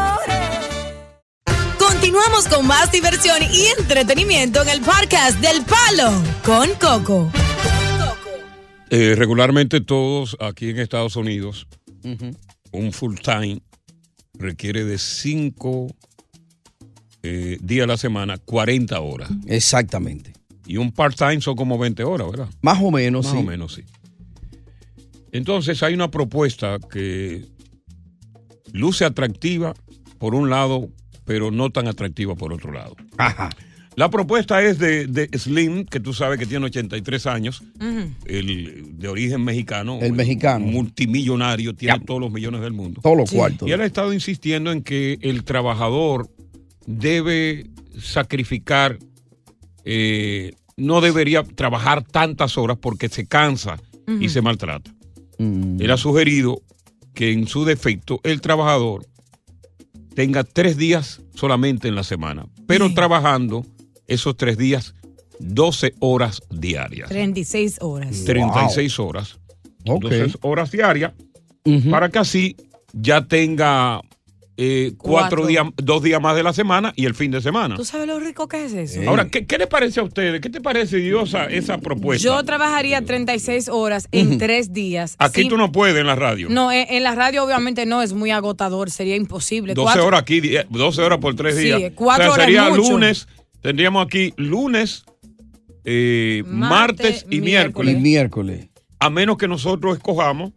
Continuamos 2.04 2.50
con 2.50 2.68
más 2.68 2.92
diversión 2.92 3.38
y 3.50 3.68
entretenimiento 3.80 4.62
en 4.62 4.68
el 4.68 4.82
podcast 4.82 5.40
del 5.40 5.64
Palo 5.64 6.12
con 6.44 6.68
Coco. 6.78 7.32
Eh, 8.90 9.16
regularmente 9.16 9.80
todos 9.80 10.36
aquí 10.42 10.72
en 10.72 10.80
Estados 10.80 11.16
Unidos, 11.16 11.66
un 12.74 12.92
full 12.92 13.16
time 13.16 13.62
requiere 14.34 14.84
de 14.84 14.98
5 14.98 15.96
días 17.62 17.84
a 17.86 17.88
la 17.88 17.96
semana, 17.96 18.38
40 18.38 19.00
horas. 19.00 19.30
Exactamente. 19.48 20.34
Y 20.66 20.76
un 20.76 20.92
part 20.92 21.16
time 21.16 21.40
son 21.40 21.56
como 21.56 21.78
20 21.78 22.04
horas, 22.04 22.30
¿verdad? 22.30 22.50
Más 22.62 22.80
o 22.84 22.92
menos, 22.92 23.28
Más 23.28 23.34
sí. 23.34 23.40
o 23.40 23.44
menos, 23.44 23.76
sí. 23.76 23.84
Entonces 25.32 25.82
hay 25.82 25.94
una 25.94 26.12
propuesta 26.12 26.80
que 26.92 27.46
luce 28.74 29.06
atractiva 29.06 29.74
por 30.18 30.36
un 30.36 30.50
lado, 30.50 30.90
pero 31.26 31.52
no 31.52 31.70
tan 31.70 31.88
atractiva 31.88 32.36
por 32.36 32.54
otro 32.54 32.72
lado. 32.72 32.96
Ajá. 33.18 33.50
La 33.96 34.10
propuesta 34.10 34.64
es 34.64 34.80
de, 34.80 35.06
de 35.06 35.30
Slim, 35.38 35.86
que 35.86 36.00
tú 36.00 36.14
sabes 36.14 36.40
que 36.40 36.48
tiene 36.48 36.66
83 36.66 37.28
años, 37.28 37.64
el, 38.26 38.98
de 38.98 39.08
origen 39.08 39.44
mexicano. 39.44 40.00
El 40.02 40.14
mexicano. 40.14 40.66
Multimillonario, 40.66 41.76
tiene 41.76 42.00
Ya. 42.00 42.04
todos 42.04 42.20
los 42.20 42.32
millones 42.32 42.62
del 42.62 42.74
mundo. 42.74 43.02
Todos 43.04 43.18
los 43.18 43.32
cuartos. 43.32 43.68
Y 43.68 43.72
él 43.72 43.82
ha 43.82 43.86
estado 43.86 44.12
insistiendo 44.12 44.72
en 44.72 44.82
que 44.82 45.20
el 45.22 45.44
trabajador 45.44 46.28
debe 46.88 47.68
sacrificar, 48.00 48.98
eh, 49.86 50.54
no 50.76 51.00
debería 51.02 51.44
trabajar 51.44 52.04
tantas 52.04 52.58
horas 52.58 52.78
porque 52.82 53.10
se 53.10 53.28
cansa 53.28 53.78
y 54.20 54.30
se 54.30 54.42
maltrata. 54.42 54.92
Mm. 55.38 55.80
Él 55.82 55.92
ha 55.92 55.98
sugerido 55.98 56.62
que 57.14 57.32
en 57.32 57.48
su 57.48 57.64
defecto 57.64 58.20
el 58.24 58.42
trabajador 58.42 59.06
tenga 60.16 60.44
tres 60.44 60.78
días 60.78 61.22
solamente 61.36 61.88
en 61.88 61.96
la 61.96 62.04
semana, 62.04 62.48
pero 62.68 62.94
trabajando 62.94 63.66
esos 64.08 64.36
tres 64.38 64.58
días 64.58 64.96
12 65.40 65.96
horas 66.00 66.42
diarias. 66.50 67.10
36 67.10 67.78
horas. 67.82 68.24
36 68.24 69.00
horas. 69.00 69.40
Ok. 69.86 70.06
Entonces, 70.06 70.38
horas 70.42 70.72
diarias, 70.72 71.14
para 71.90 72.10
que 72.10 72.20
así 72.20 72.56
ya 72.94 73.26
tenga 73.26 74.02
eh, 74.56 74.94
cuatro, 74.98 75.40
Cuatro. 75.42 75.48
días, 75.48 75.66
dos 75.78 76.04
días 76.04 76.22
más 76.22 76.36
de 76.36 76.44
la 76.44 76.54
semana 76.54 76.94
y 76.96 77.06
el 77.06 77.16
fin 77.16 77.32
de 77.32 77.42
semana. 77.42 77.76
¿Tú 77.76 77.86
sabes 77.86 78.06
lo 78.08 78.20
rico 78.20 78.48
que 78.48 78.66
es 78.66 78.74
eso? 78.74 79.02
Ahora, 79.10 79.28
¿qué, 79.30 79.46
qué 79.48 79.58
le 79.58 79.66
parece 79.66 80.00
a 80.00 80.04
ustedes? 80.04 80.42
¿Qué 80.42 80.50
te 80.50 80.62
parece, 80.62 80.98
Diosa, 80.98 81.46
esa 81.46 81.80
propuesta? 81.80 82.24
Yo 82.24 82.44
trabajaría 82.44 83.02
36 83.04 83.68
horas 83.70 84.08
en 84.12 84.38
tres 84.38 84.72
días. 84.72 85.16
Aquí 85.18 85.42
sin- 85.42 85.50
tú 85.50 85.58
no 85.58 85.72
puedes 85.72 85.98
en 85.98 86.06
la 86.06 86.16
radio. 86.16 86.50
No, 86.50 86.72
en, 86.72 86.86
en 86.90 87.02
la 87.04 87.16
radio 87.16 87.44
obviamente 87.44 87.86
no, 87.88 88.02
es 88.04 88.14
muy 88.14 88.30
agotador, 88.30 88.92
sería 88.92 89.16
imposible. 89.16 89.74
12 89.74 89.86
Cuatro- 89.86 90.06
horas 90.06 90.22
aquí, 90.22 90.40
die- 90.40 90.66
12 90.70 91.02
horas 91.02 91.18
por 91.20 91.36
tres 91.36 91.56
Sí, 91.56 91.64
días. 91.66 91.92
cuatro 91.96 92.26
o 92.26 92.28
sea, 92.28 92.34
horas 92.34 92.46
sería 92.46 92.70
lunes, 92.70 93.28
tendríamos 93.62 94.06
aquí 94.06 94.34
lunes, 94.38 95.04
eh, 95.86 96.44
martes, 96.46 97.24
Martes, 97.24 97.26
y 97.30 97.42
miércoles. 97.42 98.00
miércoles. 98.00 98.68
A 99.04 99.10
menos 99.10 99.38
que 99.38 99.48
nosotros 99.48 99.98
escojamos 99.98 100.52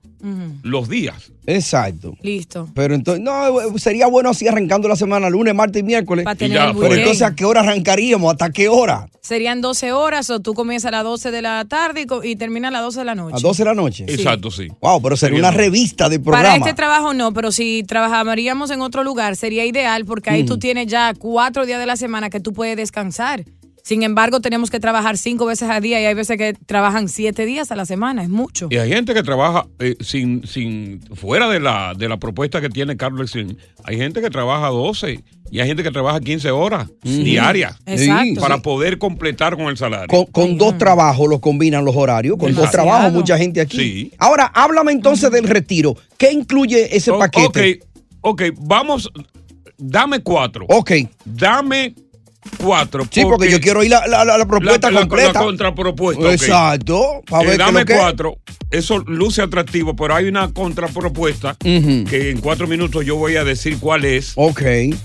los 0.62 0.88
días. 0.88 1.30
Exacto. 1.46 2.14
Listo. 2.22 2.68
Pero 2.74 2.94
entonces, 2.96 3.22
no, 3.22 3.78
sería 3.78 4.08
bueno 4.08 4.30
así 4.30 4.48
arrancando 4.48 4.88
la 4.88 4.96
semana, 4.96 5.30
lunes, 5.30 5.54
martes 5.54 5.80
y 5.80 5.84
miércoles. 5.84 6.24
Para 6.24 6.44
Y 6.44 6.48
ya, 6.48 6.64
el 6.64 6.72
pero 6.72 6.80
weekend. 6.80 6.98
entonces, 6.98 7.22
¿a 7.22 7.34
qué 7.36 7.44
hora 7.44 7.60
arrancaríamos? 7.60 8.32
¿Hasta 8.32 8.50
qué 8.50 8.68
hora? 8.68 9.08
Serían 9.20 9.60
12 9.60 9.92
horas 9.92 10.28
o 10.30 10.40
tú 10.40 10.54
comienzas 10.54 10.88
a 10.88 10.92
las 10.92 11.04
12 11.04 11.30
de 11.30 11.42
la 11.42 11.64
tarde 11.66 12.00
y, 12.02 12.06
co- 12.06 12.24
y 12.24 12.34
terminas 12.34 12.70
a 12.70 12.72
las 12.72 12.82
12 12.82 12.98
de 13.00 13.04
la 13.04 13.14
noche. 13.14 13.36
¿A 13.36 13.40
12 13.40 13.62
de 13.62 13.68
la 13.68 13.74
noche? 13.74 14.04
Exacto, 14.08 14.50
sí. 14.50 14.68
Wow, 14.80 15.00
pero 15.02 15.16
sería 15.16 15.36
Sería 15.36 15.48
una 15.48 15.56
revista 15.56 16.08
de 16.08 16.18
Para 16.18 16.38
programa. 16.38 16.56
este 16.56 16.74
trabajo 16.74 17.14
no, 17.14 17.32
pero 17.32 17.52
si 17.52 17.84
trabajaríamos 17.86 18.70
en 18.72 18.80
otro 18.80 19.04
lugar 19.04 19.36
sería 19.36 19.64
ideal 19.64 20.04
porque 20.04 20.30
ahí 20.30 20.42
Mm. 20.42 20.46
tú 20.46 20.58
tienes 20.58 20.86
ya 20.88 21.12
cuatro 21.16 21.66
días 21.66 21.78
de 21.78 21.86
la 21.86 21.96
semana 21.96 22.30
que 22.30 22.40
tú 22.40 22.52
puedes 22.52 22.76
descansar. 22.76 23.44
Sin 23.86 24.02
embargo, 24.02 24.40
tenemos 24.40 24.68
que 24.68 24.80
trabajar 24.80 25.16
cinco 25.16 25.46
veces 25.46 25.68
al 25.70 25.80
día 25.80 26.00
y 26.00 26.06
hay 26.06 26.14
veces 26.14 26.36
que 26.36 26.54
trabajan 26.66 27.08
siete 27.08 27.46
días 27.46 27.70
a 27.70 27.76
la 27.76 27.86
semana, 27.86 28.24
es 28.24 28.28
mucho. 28.28 28.66
Y 28.68 28.78
hay 28.78 28.88
gente 28.88 29.14
que 29.14 29.22
trabaja 29.22 29.68
eh, 29.78 29.94
sin, 30.00 30.44
sin, 30.44 31.00
fuera 31.14 31.48
de 31.48 31.60
la, 31.60 31.94
de 31.96 32.08
la 32.08 32.16
propuesta 32.16 32.60
que 32.60 32.68
tiene 32.68 32.96
Carlos. 32.96 33.32
Hay 33.84 33.96
gente 33.96 34.20
que 34.20 34.28
trabaja 34.28 34.66
12 34.70 35.22
y 35.52 35.60
hay 35.60 35.68
gente 35.68 35.84
que 35.84 35.92
trabaja 35.92 36.18
15 36.18 36.50
horas 36.50 36.88
Sí. 37.04 37.22
diarias 37.22 37.76
Exacto. 37.86 38.40
para 38.40 38.56
Sí. 38.56 38.60
poder 38.62 38.98
completar 38.98 39.54
con 39.56 39.66
el 39.66 39.76
salario. 39.76 40.08
Con, 40.08 40.24
con 40.32 40.58
dos 40.58 40.76
trabajos 40.78 41.28
los 41.28 41.38
combinan 41.38 41.84
los 41.84 41.94
horarios, 41.94 42.38
con 42.38 42.52
dos 42.56 42.68
trabajos, 42.72 43.12
mucha 43.12 43.38
gente 43.38 43.60
aquí. 43.60 43.76
Sí. 43.78 44.12
Ahora, 44.18 44.46
háblame 44.52 44.90
entonces 44.90 45.30
del 45.30 45.46
retiro. 45.46 45.94
¿Qué 46.18 46.32
incluye 46.32 46.96
ese 46.96 47.12
O- 47.12 47.20
paquete? 47.20 47.78
Ok, 48.20 48.42
ok, 48.50 48.56
vamos, 48.62 49.08
dame 49.78 50.20
cuatro. 50.24 50.66
Ok. 50.70 50.90
Dame 51.24 51.94
cuatro. 52.58 53.04
Sí, 53.10 53.22
porque 53.24 53.50
yo 53.50 53.60
quiero 53.60 53.82
ir 53.84 53.94
a 53.94 54.06
la, 54.06 54.24
la- 54.24 54.38
la 54.38 54.46
propuesta 54.46 54.90
completa. 54.92 55.32
La, 55.32 55.40
contrapropuesta. 55.40 56.24
ok. 56.26 56.32
Exacto. 56.32 57.22
Eh, 57.28 57.46
ver 57.46 57.58
dame 57.58 57.84
que- 57.84 57.94
cuatro. 57.94 58.38
Eso 58.70 58.98
luce 58.98 59.42
atractivo, 59.42 59.94
pero 59.94 60.14
hay 60.14 60.26
una 60.26 60.52
contrapropuesta 60.52 61.56
que 61.60 62.30
en 62.30 62.40
cuatro 62.40 62.66
minutos 62.66 63.04
yo 63.06 63.16
voy 63.16 63.36
a 63.36 63.44
decir 63.44 63.78
cuál 63.78 64.04
es. 64.04 64.32
Ok. 64.34 64.62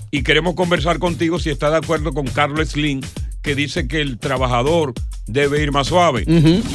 Y 0.09 0.23
queremos 0.23 0.55
conversar 0.55 0.97
contigo 0.99 1.37
si 1.39 1.49
está 1.51 1.69
de 1.69 1.77
acuerdo 1.77 2.11
con 2.13 2.25
Carlos 2.27 2.69
Slim, 2.69 3.01
que 3.41 3.55
dice 3.55 3.87
que 3.87 4.01
el 4.01 4.19
trabajador 4.19 4.93
debe 5.27 5.61
ir 5.61 5.71
más 5.71 5.87
suave. 5.87 6.25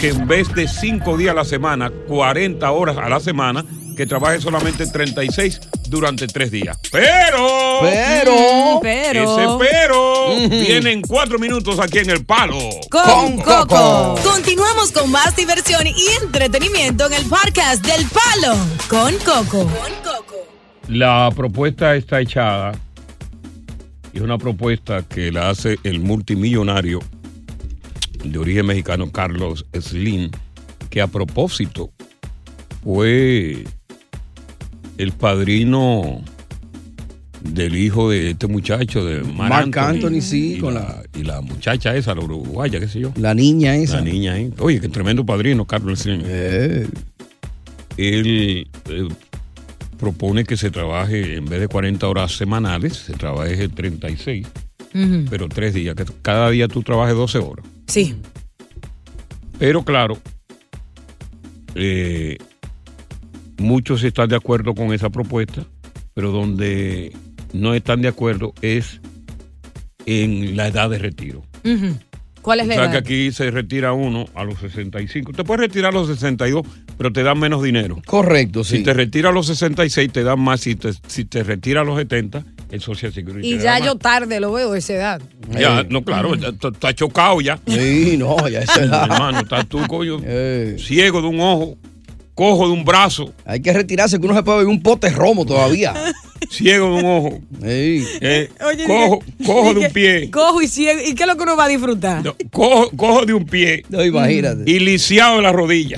Que 0.00 0.08
en 0.08 0.26
vez 0.26 0.52
de 0.54 0.68
cinco 0.68 1.16
días 1.16 1.32
a 1.32 1.34
la 1.34 1.44
semana, 1.44 1.90
40 2.08 2.70
horas 2.70 2.96
a 2.96 3.08
la 3.08 3.20
semana, 3.20 3.64
que 3.96 4.06
trabaje 4.06 4.40
solamente 4.40 4.86
36 4.86 5.60
durante 5.88 6.26
tres 6.26 6.50
días. 6.50 6.78
Pero. 6.92 7.80
Pero. 7.80 8.78
pero. 8.82 9.58
Ese 9.58 9.70
pero 9.70 10.36
viene 10.50 10.92
en 10.92 11.02
cuatro 11.02 11.38
minutos 11.38 11.78
aquí 11.78 11.98
en 11.98 12.10
el 12.10 12.24
palo. 12.24 12.58
Con 12.90 13.38
Coco. 13.38 14.16
Continuamos 14.22 14.92
con 14.92 15.10
más 15.10 15.34
diversión 15.34 15.86
y 15.86 15.94
entretenimiento 16.22 17.06
en 17.06 17.14
el 17.14 17.24
podcast 17.26 17.84
del 17.84 18.06
Palo 18.06 18.56
con 18.88 19.14
Coco. 19.18 19.70
La 20.88 21.30
propuesta 21.34 21.96
está 21.96 22.20
echada 22.20 22.72
y 24.16 24.18
es 24.18 24.24
una 24.24 24.38
propuesta 24.38 25.02
que 25.02 25.30
la 25.30 25.50
hace 25.50 25.78
el 25.84 26.00
multimillonario 26.00 27.00
de 28.24 28.38
origen 28.38 28.64
mexicano 28.64 29.12
Carlos 29.12 29.66
Slim, 29.78 30.30
que 30.88 31.02
a 31.02 31.06
propósito 31.06 31.90
fue 32.82 33.64
el 34.96 35.12
padrino 35.12 36.22
del 37.42 37.76
hijo 37.76 38.08
de 38.08 38.30
este 38.30 38.46
muchacho, 38.46 39.04
de 39.04 39.20
Marc 39.20 39.50
Marc 39.50 39.76
Anthony, 39.76 40.22
sí, 40.22 40.54
y 40.54 40.58
con 40.60 40.72
la, 40.72 41.02
y 41.14 41.22
la 41.22 41.42
muchacha 41.42 41.94
esa, 41.94 42.14
la 42.14 42.22
uruguaya, 42.22 42.80
qué 42.80 42.88
sé 42.88 43.00
yo. 43.00 43.12
La 43.16 43.34
niña 43.34 43.76
esa. 43.76 43.96
La 43.96 44.00
niña, 44.00 44.38
¿eh? 44.40 44.50
Oye, 44.60 44.80
qué 44.80 44.88
tremendo 44.88 45.26
padrino, 45.26 45.66
Carlos 45.66 45.98
Slim. 45.98 46.22
Eh. 46.24 46.88
Él 47.98 48.66
eh, 48.88 49.08
propone 49.98 50.44
que 50.44 50.56
se 50.56 50.70
trabaje, 50.70 51.36
en 51.36 51.44
vez 51.46 51.60
de 51.60 51.68
40 51.68 52.06
horas 52.08 52.32
semanales, 52.36 52.94
se 52.96 53.12
trabaje 53.14 53.68
36, 53.68 54.46
Ujú. 54.94 55.24
pero 55.30 55.48
tres 55.48 55.74
días, 55.74 55.94
que 55.94 56.04
cada 56.22 56.50
día 56.50 56.68
tú 56.68 56.82
trabajes 56.82 57.14
12 57.16 57.38
horas. 57.38 57.66
Sí. 57.86 58.14
Pero 59.58 59.84
claro, 59.84 60.18
eh, 61.74 62.36
muchos 63.58 64.02
están 64.02 64.28
de 64.28 64.36
acuerdo 64.36 64.74
con 64.74 64.92
esa 64.92 65.10
propuesta, 65.10 65.64
pero 66.14 66.30
donde 66.30 67.12
no 67.52 67.74
están 67.74 68.02
de 68.02 68.08
acuerdo 68.08 68.52
es 68.62 69.00
en 70.06 70.56
la 70.56 70.68
edad 70.68 70.90
de 70.90 70.98
retiro. 70.98 71.42
Ujú. 71.64 71.96
¿Cuál 72.42 72.60
es 72.60 72.66
O 72.66 72.68
la 72.68 72.74
sea 72.74 72.84
edad? 72.84 72.92
que 72.92 72.98
aquí 72.98 73.32
se 73.32 73.50
retira 73.50 73.92
uno 73.92 74.26
a 74.34 74.44
los 74.44 74.58
65. 74.60 75.32
Te 75.32 75.42
puedes 75.42 75.60
retirar 75.62 75.92
a 75.92 75.94
los 75.98 76.06
62, 76.06 76.62
pero 76.96 77.12
te 77.12 77.22
dan 77.22 77.38
menos 77.38 77.62
dinero. 77.62 78.00
Correcto, 78.06 78.64
sí. 78.64 78.78
Si 78.78 78.82
te 78.82 78.92
retira 78.94 79.28
a 79.28 79.32
los 79.32 79.46
66, 79.46 80.12
te 80.12 80.22
dan 80.22 80.40
más. 80.40 80.60
Si 80.60 80.74
te, 80.76 80.90
si 81.06 81.24
te 81.24 81.42
retira 81.42 81.82
a 81.82 81.84
los 81.84 81.98
70, 81.98 82.44
el 82.70 82.80
Social 82.80 83.12
Security 83.12 83.46
Y 83.48 83.56
te 83.58 83.64
ya 83.64 83.72
da 83.72 83.78
yo 83.80 83.94
más. 83.94 83.98
tarde 83.98 84.40
lo 84.40 84.52
veo 84.52 84.74
esa 84.74 84.94
edad. 84.94 85.22
Ya, 85.50 85.84
no, 85.88 86.02
claro, 86.02 86.34
ya 86.34 86.48
está 86.48 86.68
está 86.68 86.94
chocado 86.94 87.40
ya. 87.40 87.58
Sí, 87.66 88.16
no, 88.18 88.48
ya 88.48 88.60
esa 88.60 88.82
edad. 88.84 89.04
Hermano, 89.10 89.40
estás 89.40 89.66
tú, 89.68 89.80
coño, 89.86 90.18
ciego 90.78 91.20
de 91.22 91.28
un 91.28 91.40
ojo, 91.40 91.76
cojo 92.34 92.66
de 92.66 92.72
un 92.72 92.84
brazo. 92.84 93.32
Hay 93.44 93.60
que 93.60 93.72
retirarse, 93.72 94.18
que 94.18 94.26
uno 94.26 94.34
se 94.34 94.42
puede 94.42 94.58
beber 94.58 94.70
un 94.72 94.82
pote 94.82 95.10
romo 95.10 95.44
todavía. 95.44 95.94
ciego 96.50 96.96
de 96.96 97.02
un 97.02 97.06
ojo. 97.06 97.38
eh, 97.62 98.48
Oye, 98.66 98.84
cojo 98.86 99.22
dije- 99.36 99.46
cojo 99.46 99.74
de 99.74 99.80
un 99.86 99.92
pie. 99.92 100.30
Cojo 100.30 100.62
y 100.62 100.68
ciego. 100.68 101.00
¿Y 101.06 101.14
qué 101.14 101.22
es 101.24 101.28
lo 101.28 101.36
que 101.36 101.42
uno 101.42 101.56
va 101.56 101.64
a 101.64 101.68
disfrutar? 101.68 102.22
Cojo, 102.50 102.90
cojo 102.96 103.24
de 103.26 103.34
un 103.34 103.44
pie. 103.44 103.84
No, 103.88 104.04
imagínate. 104.04 104.70
Y 104.70 104.78
lisiado 104.80 105.36
de 105.36 105.42
la 105.42 105.52
rodilla. 105.52 105.96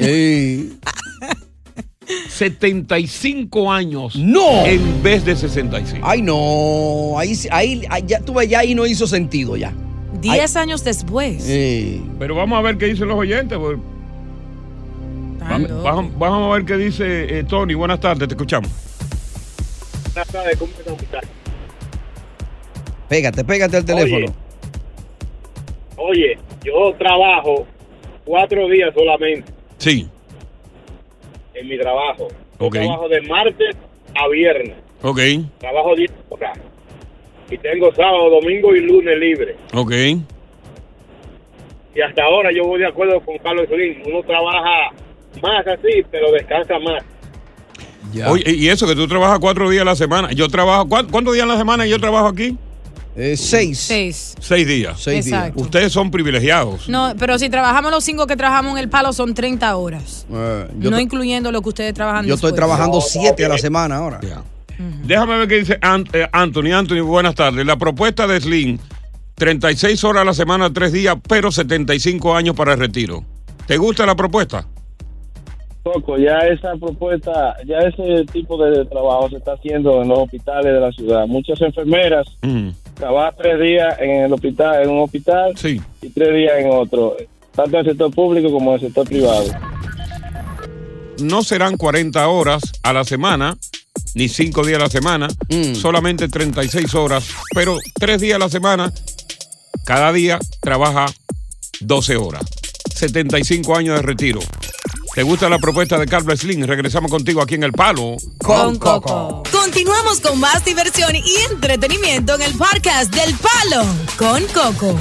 75 2.28 3.70
años. 3.72 4.16
No. 4.16 4.64
En 4.66 5.02
vez 5.02 5.24
de 5.24 5.36
65. 5.36 6.06
Ay, 6.08 6.22
no. 6.22 7.18
Ahí, 7.18 7.34
sí- 7.34 7.48
ahí, 7.50 7.82
ya, 8.06 8.20
tú 8.20 8.34
ves, 8.34 8.48
ya 8.48 8.60
ahí 8.60 8.74
no 8.74 8.86
hizo 8.86 9.06
sentido 9.06 9.56
ya. 9.56 9.72
Diez 10.20 10.56
años 10.56 10.82
después. 10.84 11.44
Pero 12.18 12.34
vamos 12.34 12.58
a 12.58 12.62
ver 12.62 12.76
qué 12.78 12.86
dicen 12.86 13.08
los 13.08 13.18
oyentes. 13.18 13.56
pues. 13.58 13.78
Vamos 16.18 16.50
a 16.50 16.54
ver 16.56 16.64
qué 16.64 16.76
dice 16.76 17.38
eh, 17.38 17.44
Tony. 17.44 17.74
Buenas 17.74 18.00
tardes, 18.00 18.26
te 18.28 18.34
escuchamos. 18.34 18.70
Buenas 20.18 20.32
tardes, 20.32 20.56
¿cómo 20.58 20.72
están, 20.72 20.94
muchachos? 20.96 21.30
Pégate, 23.08 23.44
pégate 23.44 23.76
al 23.76 23.84
teléfono. 23.84 24.26
Oye, 25.96 26.36
yo 26.64 26.92
trabajo 26.98 27.64
cuatro 28.24 28.68
días 28.68 28.92
solamente 28.94 29.52
Sí, 29.78 30.08
en 31.54 31.68
mi 31.68 31.78
trabajo. 31.78 32.26
Yo 32.58 32.66
Ok. 32.66 32.74
trabajo 32.74 33.08
de 33.08 33.20
martes 33.22 33.76
a 34.16 34.26
viernes. 34.28 34.74
ok, 35.02 35.20
Trabajo 35.60 35.94
10 35.94 36.10
horas. 36.30 36.58
Y 37.48 37.58
tengo 37.58 37.94
sábado, 37.94 38.28
domingo 38.30 38.74
y 38.74 38.80
lunes 38.80 39.16
libre. 39.20 39.54
ok. 39.72 39.92
Y 41.94 42.00
hasta 42.00 42.24
ahora 42.24 42.50
yo 42.52 42.64
voy 42.64 42.80
de 42.80 42.88
acuerdo 42.88 43.20
con 43.20 43.38
Carlos 43.38 43.68
Slim. 43.68 44.02
Uno 44.04 44.24
trabaja 44.24 44.90
más 45.40 45.64
así, 45.68 46.02
pero 46.10 46.32
descansa 46.32 46.76
más. 46.80 47.04
Oye, 48.28 48.50
y 48.54 48.68
eso 48.68 48.86
que 48.86 48.94
tú 48.94 49.06
trabajas 49.06 49.38
cuatro 49.40 49.68
días 49.68 49.82
a 49.82 49.84
la 49.84 49.96
semana. 49.96 50.32
Yo 50.32 50.48
trabajo, 50.48 50.88
¿cuán- 50.88 51.06
¿cuántos 51.08 51.34
días 51.34 51.44
a 51.44 51.48
la 51.48 51.58
semana 51.58 51.86
yo 51.86 51.98
trabajo 51.98 52.26
aquí? 52.28 52.56
Eh, 53.16 53.36
seis. 53.36 53.78
Seis. 53.80 54.34
Seis 54.40 54.66
días. 54.66 54.98
Seis 55.00 55.24
días. 55.24 55.38
Exacto. 55.38 55.60
Ustedes 55.62 55.92
son 55.92 56.10
privilegiados. 56.10 56.88
No, 56.88 57.14
pero 57.18 57.36
si 57.38 57.48
trabajamos 57.50 57.90
los 57.90 58.04
cinco 58.04 58.26
que 58.28 58.36
trabajamos 58.36 58.72
en 58.72 58.78
el 58.78 58.88
palo 58.88 59.12
son 59.12 59.34
30 59.34 59.76
horas. 59.76 60.24
Eh, 60.32 60.68
no 60.76 61.00
incluyendo 61.00 61.50
lo 61.50 61.60
que 61.60 61.68
ustedes 61.70 61.94
trabajan 61.94 62.24
yo 62.26 62.34
estoy 62.34 62.52
trabajando 62.54 63.00
siete 63.00 63.44
a 63.44 63.48
la 63.48 63.58
semana 63.58 63.96
ahora. 63.96 64.20
Déjame 65.04 65.36
ver 65.38 65.48
qué 65.48 65.56
dice 65.58 65.78
eh, 66.12 66.28
Anthony. 66.32 66.72
Anthony, 66.72 67.00
buenas 67.02 67.34
tardes. 67.34 67.66
La 67.66 67.76
propuesta 67.76 68.28
de 68.28 68.40
Slim, 68.40 68.78
36 69.34 70.02
horas 70.04 70.22
a 70.22 70.24
la 70.24 70.34
semana, 70.34 70.72
tres 70.72 70.92
días, 70.92 71.16
pero 71.28 71.50
75 71.50 72.36
años 72.36 72.54
para 72.54 72.74
el 72.74 72.78
retiro. 72.78 73.24
¿Te 73.66 73.76
gusta 73.76 74.06
la 74.06 74.14
propuesta? 74.14 74.64
Coco, 75.92 76.18
ya 76.18 76.38
esa 76.40 76.76
propuesta, 76.76 77.56
ya 77.66 77.78
ese 77.78 78.24
tipo 78.30 78.62
de 78.62 78.84
trabajo 78.84 79.30
se 79.30 79.36
está 79.36 79.52
haciendo 79.52 80.02
en 80.02 80.08
los 80.08 80.18
hospitales 80.18 80.72
de 80.72 80.80
la 80.80 80.92
ciudad. 80.92 81.26
Muchas 81.26 81.60
enfermeras 81.62 82.26
trabajan 82.94 83.34
tres 83.38 83.60
días 83.60 83.98
en 83.98 84.24
el 84.24 84.32
hospital, 84.32 84.82
en 84.82 84.90
un 84.90 85.00
hospital 85.00 85.54
y 86.02 86.08
tres 86.10 86.34
días 86.34 86.52
en 86.58 86.70
otro, 86.70 87.16
tanto 87.54 87.78
en 87.78 87.86
el 87.86 87.90
sector 87.92 88.14
público 88.14 88.50
como 88.50 88.70
en 88.70 88.74
el 88.74 88.80
sector 88.80 89.08
privado. 89.08 89.44
No 91.22 91.42
serán 91.42 91.76
40 91.76 92.28
horas 92.28 92.62
a 92.82 92.92
la 92.92 93.04
semana, 93.04 93.56
ni 94.14 94.28
5 94.28 94.64
días 94.66 94.78
a 94.78 94.84
la 94.84 94.90
semana, 94.90 95.28
solamente 95.74 96.28
36 96.28 96.94
horas, 96.94 97.30
pero 97.54 97.76
tres 97.94 98.20
días 98.20 98.36
a 98.36 98.38
la 98.38 98.48
semana, 98.48 98.92
cada 99.84 100.12
día 100.12 100.38
trabaja 100.60 101.06
12 101.80 102.16
horas. 102.16 102.42
75 102.94 103.76
años 103.76 103.96
de 103.96 104.02
retiro. 104.02 104.40
¿Te 105.18 105.24
gusta 105.24 105.48
la 105.48 105.58
propuesta 105.58 105.98
de 105.98 106.06
Carlos 106.06 106.38
Slim? 106.38 106.62
Regresamos 106.62 107.10
contigo 107.10 107.42
aquí 107.42 107.56
en 107.56 107.64
El 107.64 107.72
Palo. 107.72 108.18
Con 108.40 108.78
Coco. 108.78 109.42
Continuamos 109.50 110.20
con 110.20 110.38
más 110.38 110.64
diversión 110.64 111.16
y 111.16 111.52
entretenimiento 111.52 112.36
en 112.36 112.42
el 112.42 112.52
podcast 112.56 113.12
del 113.12 113.34
Palo 113.34 113.84
con 114.16 114.44
Coco. 114.54 114.96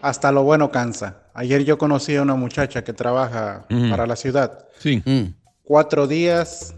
Hasta 0.00 0.32
lo 0.32 0.44
bueno 0.44 0.70
cansa. 0.70 1.24
Ayer 1.34 1.62
yo 1.62 1.76
conocí 1.76 2.16
a 2.16 2.22
una 2.22 2.36
muchacha 2.36 2.84
que 2.84 2.94
trabaja 2.94 3.66
Ujú. 3.68 3.90
para 3.90 4.06
la 4.06 4.16
ciudad. 4.16 4.66
Sí. 4.78 5.02
Cuatro 5.62 6.06
días, 6.06 6.74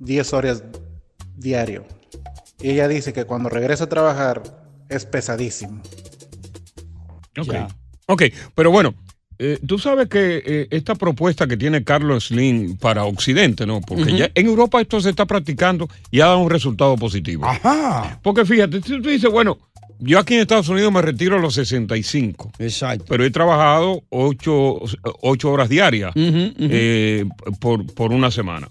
diez 0.00 0.32
horas 0.32 0.64
diario. 1.36 1.86
Y 2.58 2.70
ella 2.70 2.88
dice 2.88 3.12
que 3.12 3.26
cuando 3.26 3.48
regresa 3.48 3.84
a 3.84 3.88
trabajar 3.88 4.42
es 4.88 5.06
pesadísimo. 5.06 5.80
Ok. 7.38 7.54
Ok, 8.08 8.22
pero 8.56 8.72
bueno, 8.72 8.92
eh, 9.38 9.58
tú 9.66 9.78
sabes 9.78 10.08
que 10.08 10.42
eh, 10.44 10.68
esta 10.70 10.94
propuesta 10.94 11.46
que 11.46 11.56
tiene 11.56 11.84
Carlos 11.84 12.28
Slim 12.28 12.76
para 12.76 13.04
Occidente, 13.04 13.66
¿no? 13.66 13.80
Porque 13.80 14.16
ya 14.16 14.30
en 14.34 14.46
Europa 14.46 14.80
esto 14.80 15.00
se 15.00 15.10
está 15.10 15.26
practicando 15.26 15.88
y 16.10 16.20
ha 16.20 16.26
dado 16.26 16.38
un 16.38 16.50
resultado 16.50 16.96
positivo. 16.96 17.44
Ajá. 17.44 18.18
Porque 18.22 18.44
fíjate, 18.44 18.80
si 18.80 19.00
tú 19.00 19.08
dices, 19.08 19.30
bueno, 19.30 19.58
Yo 19.98 20.18
aquí 20.18 20.34
en 20.34 20.40
Estados 20.40 20.68
Unidos 20.68 20.92
me 20.92 21.00
retiro 21.00 21.36
a 21.36 21.40
los 21.40 21.54
65. 21.54 22.52
Exacto. 22.58 23.06
Pero 23.08 23.24
he 23.24 23.30
trabajado 23.30 24.02
ocho, 24.10 24.78
ocho 25.22 25.50
horas 25.50 25.68
diarias 25.70 26.12
eh, 26.14 27.24
por, 27.60 27.86
por 27.94 28.12
una 28.12 28.30
semana. 28.30 28.68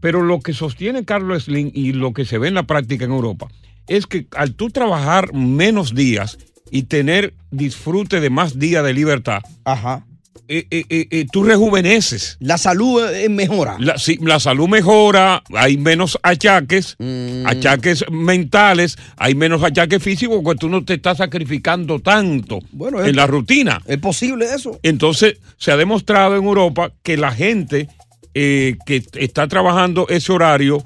Pero 0.00 0.22
lo 0.22 0.40
que 0.40 0.52
sostiene 0.52 1.04
Carlos 1.04 1.44
Slim 1.44 1.70
y 1.74 1.92
lo 1.92 2.12
que 2.12 2.24
se 2.24 2.38
ve 2.38 2.48
en 2.48 2.54
la 2.54 2.62
práctica 2.64 3.04
en 3.04 3.12
Europa 3.12 3.48
es 3.88 4.06
que 4.06 4.26
al 4.36 4.54
tú 4.54 4.70
trabajar 4.70 5.32
menos 5.34 5.94
días 5.94 6.38
y 6.72 6.84
tener 6.84 7.34
disfrute 7.52 8.18
de 8.20 8.30
más 8.30 8.58
días 8.58 8.82
de 8.82 8.94
libertad, 8.94 9.40
Ajá. 9.64 10.06
eh, 10.48 10.66
eh, 10.70 10.84
eh, 11.10 11.26
tú 11.30 11.44
rejuveneces. 11.44 12.38
La 12.40 12.56
salud 12.56 13.02
mejora. 13.28 13.76
La, 13.78 13.98
sí, 13.98 14.18
la 14.22 14.40
salud 14.40 14.68
mejora, 14.68 15.42
hay 15.54 15.76
menos 15.76 16.18
achaques, 16.22 16.96
Mm. 16.98 17.46
achaques 17.46 18.04
mentales, 18.10 18.96
hay 19.18 19.34
menos 19.34 19.62
achaques 19.62 20.02
físicos 20.02 20.40
porque 20.42 20.58
tú 20.58 20.68
no 20.70 20.82
te 20.82 20.94
estás 20.94 21.18
sacrificando 21.18 22.00
tanto 22.00 22.58
Bueno, 22.72 23.00
en 23.00 23.10
es- 23.10 23.16
la 23.16 23.26
rutina. 23.26 23.82
¿Es 23.86 23.98
posible 23.98 24.46
eso? 24.54 24.80
Entonces, 24.82 25.36
se 25.58 25.72
ha 25.72 25.76
demostrado 25.76 26.36
en 26.36 26.44
Europa 26.44 26.90
que 27.02 27.16
la 27.18 27.32
gente 27.32 27.88
que 28.34 29.02
está 29.18 29.46
trabajando 29.46 30.06
ese 30.08 30.32
horario 30.32 30.82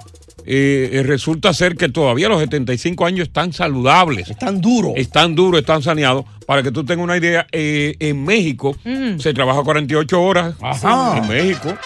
eh, 0.47 1.03
resulta 1.05 1.53
ser 1.53 1.77
que 1.77 1.89
todavía 1.89 2.29
los 2.29 2.41
75 2.41 3.05
años 3.05 3.29
están 3.29 3.53
saludables. 3.53 4.31
Están 4.31 4.61
duros. 4.61 4.93
Están 4.97 5.35
duros, 5.35 5.61
están 5.61 5.83
saneados. 5.83 6.25
Para 6.47 6.63
que 6.63 6.71
tú 6.71 6.85
tengas 6.85 7.05
una 7.05 7.17
idea, 7.17 7.47
eh, 7.51 7.97
en 7.99 8.25
México 8.25 8.77
se 9.19 9.35
trabaja 9.35 9.63
48 9.63 10.23
horas. 10.23 10.55
Ajá. 10.61 11.19
En 11.19 11.29
México. 11.29 11.77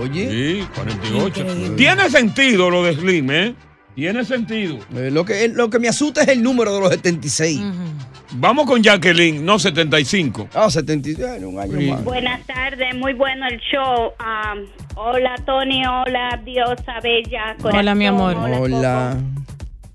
Oye. 0.00 0.30
Sí, 0.60 0.66
48. 0.74 1.46
Tiene 1.76 2.10
sentido 2.10 2.70
lo 2.70 2.82
de 2.82 2.94
Slim, 2.94 3.30
¿eh? 3.30 3.54
Tiene 3.96 4.24
sentido. 4.26 4.78
Eh, 4.94 5.10
lo, 5.10 5.24
que, 5.24 5.48
lo 5.48 5.70
que 5.70 5.78
me 5.78 5.88
asusta 5.88 6.20
es 6.22 6.28
el 6.28 6.42
número 6.42 6.72
de 6.74 6.80
los 6.80 6.90
76. 6.90 7.60
Vamos 8.32 8.66
con 8.66 8.82
Jacqueline, 8.82 9.42
no 9.44 9.58
75. 9.58 10.48
Ah, 10.54 10.68
76, 10.70 11.42
un 11.42 11.58
año 11.58 11.78
Sí. 11.78 11.90
más. 11.90 12.04
Buenas 12.04 12.46
tardes, 12.46 12.94
muy 12.94 13.14
bueno 13.14 13.46
el 13.48 13.58
show. 13.60 14.12
Am, 14.18 14.66
hola 14.96 15.34
Tony, 15.46 15.82
hola 15.86 16.40
Diosa 16.44 17.00
Bella. 17.02 17.56
Hola, 17.62 17.94
mi 17.94 18.06
amor. 18.06 18.36
Hola. 18.36 19.16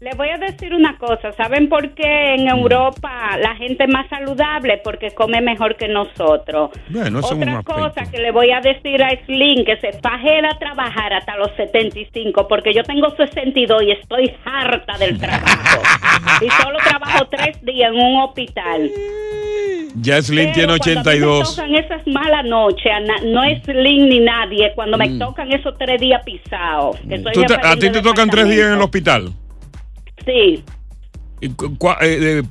Le 0.01 0.09
voy 0.17 0.29
a 0.29 0.37
decir 0.39 0.73
una 0.73 0.97
cosa, 0.97 1.31
¿saben 1.33 1.69
por 1.69 1.91
qué 1.91 2.33
en 2.33 2.47
Europa 2.47 3.37
la 3.39 3.55
gente 3.55 3.83
es 3.83 3.89
más 3.93 4.09
saludable? 4.09 4.81
Porque 4.83 5.11
come 5.11 5.41
mejor 5.41 5.75
que 5.75 5.87
nosotros. 5.87 6.71
Bueno, 6.89 7.19
eso 7.19 7.27
es 7.27 7.33
un 7.33 7.43
Otra 7.43 7.61
cosa 7.61 8.09
que 8.09 8.17
le 8.17 8.31
voy 8.31 8.49
a 8.49 8.61
decir 8.61 9.03
a 9.03 9.11
Slim, 9.27 9.63
que 9.63 9.77
se 9.77 9.93
fajera 9.99 10.49
a 10.53 10.57
trabajar 10.57 11.13
hasta 11.13 11.37
los 11.37 11.51
75, 11.55 12.47
porque 12.47 12.73
yo 12.73 12.81
tengo 12.81 13.15
62 13.15 13.83
y 13.83 13.91
estoy 13.91 14.33
harta 14.43 14.97
del 14.97 15.19
trabajo. 15.19 15.83
y 16.41 16.49
solo 16.49 16.79
trabajo 16.79 17.27
tres 17.29 17.63
días 17.63 17.91
en 17.93 18.01
un 18.01 18.21
hospital. 18.23 18.89
Ya 19.97 20.19
Slim 20.19 20.51
tiene 20.53 20.75
cuando 20.79 20.83
a 20.83 20.87
mí 20.87 21.19
82. 21.19 21.37
me 21.37 21.63
tocan 21.63 21.75
esas 21.75 22.07
malas 22.07 22.45
noches, 22.45 22.91
no 23.25 23.43
es 23.43 23.61
Slim 23.65 24.09
ni 24.09 24.19
nadie, 24.19 24.71
cuando 24.73 24.97
me 24.97 25.09
Mm. 25.09 25.19
tocan 25.19 25.53
esos 25.53 25.77
tres 25.77 26.01
días 26.01 26.23
pisados. 26.25 26.97
a 27.63 27.75
ti 27.75 27.91
te 27.91 28.01
tocan 28.01 28.31
tres 28.31 28.49
días 28.49 28.65
en 28.65 28.73
el 28.73 28.81
hospital. 28.81 29.31
Sí, 30.25 30.63
¿Y 31.43 31.49
cu- 31.49 31.75
cua- 31.77 31.97
eh, 32.01 32.43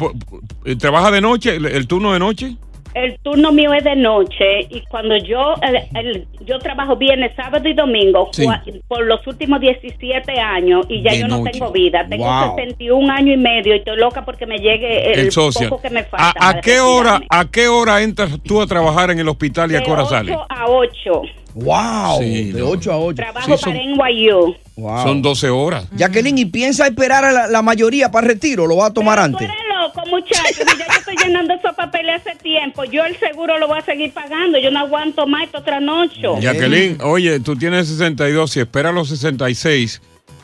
eh, 0.65 0.77
¿Trabaja 0.77 1.11
de 1.13 1.21
noche, 1.21 1.55
el, 1.57 1.87
turno 1.87 2.13
de 2.13 2.19
noche? 2.19 2.57
el 2.93 3.17
turno 3.21 3.53
mío 3.53 3.73
es 3.73 3.85
de 3.85 3.95
noche 3.95 4.63
y 4.69 4.81
cuando 4.91 5.17
yo 5.19 5.55
el- 5.63 5.97
el- 5.97 6.27
yo 6.45 6.59
trabajo 6.59 6.97
viernes, 6.97 7.31
sábado 7.37 7.69
y 7.69 7.73
domingo 7.73 8.31
Sí. 8.33 8.45
por 8.89 9.07
los 9.07 9.25
últimos 9.29 9.61
17 9.61 10.41
años 10.41 10.87
y 10.89 11.01
ya 11.03 11.13
De 11.13 11.21
yo 11.21 11.29
no 11.29 11.45
tengo 11.45 11.71
vida. 11.71 12.05
Tengo 12.09 12.25
Wow. 12.25 12.57
61 12.57 13.09
años 13.13 13.35
y 13.35 13.37
medio 13.37 13.75
y 13.77 13.79
estoy 13.79 13.97
loca 13.97 14.25
porque 14.25 14.45
me 14.45 14.59
llegue 14.59 15.13
el, 15.13 15.21
El 15.21 15.29
poco 15.33 15.81
que 15.81 15.91
me 15.91 16.03
falta. 16.03 16.33
¿A, 16.41 16.49
a 16.49 16.61
qué 16.61 16.81
hora. 16.81 17.21
¿A 17.29 17.45
qué 17.49 17.69
hora 17.69 18.03
entras 18.03 18.37
tú 18.43 18.61
a 18.61 18.67
trabajar 18.67 19.13
en 19.13 19.21
el 19.21 19.29
hospital 19.29 19.71
y 19.71 19.77
a 19.77 19.79
De 19.79 19.85
qué 19.85 19.91
hora 19.93 20.03
8 20.03 20.11
sales? 20.11 20.37
a 20.49 20.67
8. 20.67 21.23
¡Wow! 21.55 22.19
Sí, 22.21 22.53
de 22.53 22.61
no. 22.61 22.69
8 22.69 22.93
a 22.93 22.99
8. 22.99 23.17
Trabajo 23.17 23.59
para 23.59 23.81
NYU. 23.83 24.57
Wow. 24.77 25.03
Son 25.03 25.23
12 25.23 25.51
horas. 25.51 25.85
Jacqueline, 25.93 26.39
¿y 26.39 26.45
piensa 26.47 26.87
esperar 26.87 27.25
a 27.25 27.33
la, 27.33 27.47
la 27.49 27.63
mayoría 27.63 28.11
para 28.11 28.27
el 28.27 28.33
retiro? 28.35 28.67
¿Lo 28.67 28.77
va 28.77 28.87
a 28.87 28.93
tomar 28.93 29.19
antes? 29.19 29.43
Eres 29.43 29.57
loco, 29.69 30.19
ya 30.31 30.43
yo 30.57 30.85
estoy 30.99 31.17
llenando 31.25 31.55
esos 31.55 31.75
papeles 31.75 32.21
hace 32.21 32.37
tiempo. 32.37 32.85
Yo 32.85 33.05
el 33.05 33.17
seguro 33.19 33.59
lo 33.59 33.69
voy 33.69 33.79
a 33.79 33.85
seguir 33.85 34.13
pagando. 34.13 34.59
Yo 34.59 34.71
no 34.71 34.81
aguanto 34.81 35.27
más 35.27 35.45
esta 35.45 35.59
otra 35.59 35.81
noche. 35.81 36.21
Jacqueline, 36.41 36.99
oye, 37.03 37.41
tú 37.41 37.57
tienes 37.57 37.89
62, 37.89 38.51
si 38.51 38.61
esperas 38.61 38.95
los 38.95 39.09
66, 39.09 40.01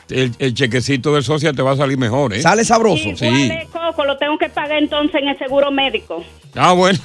el, 0.09 0.31
el 0.39 0.53
chequecito 0.53 1.13
del 1.13 1.23
social 1.23 1.55
te 1.55 1.61
va 1.61 1.71
a 1.71 1.75
salir 1.77 1.97
mejor, 1.97 2.33
¿eh? 2.33 2.41
Sale 2.41 2.63
sabroso. 2.63 3.09
Igual 3.09 3.17
Sí. 3.17 3.51
Coco, 3.71 4.05
lo 4.05 4.17
tengo 4.17 4.37
que 4.37 4.49
pagar 4.49 4.77
entonces 4.77 5.21
en 5.21 5.29
el 5.29 5.37
seguro 5.37 5.71
médico. 5.71 6.23
Ah, 6.55 6.73
bueno. 6.73 6.97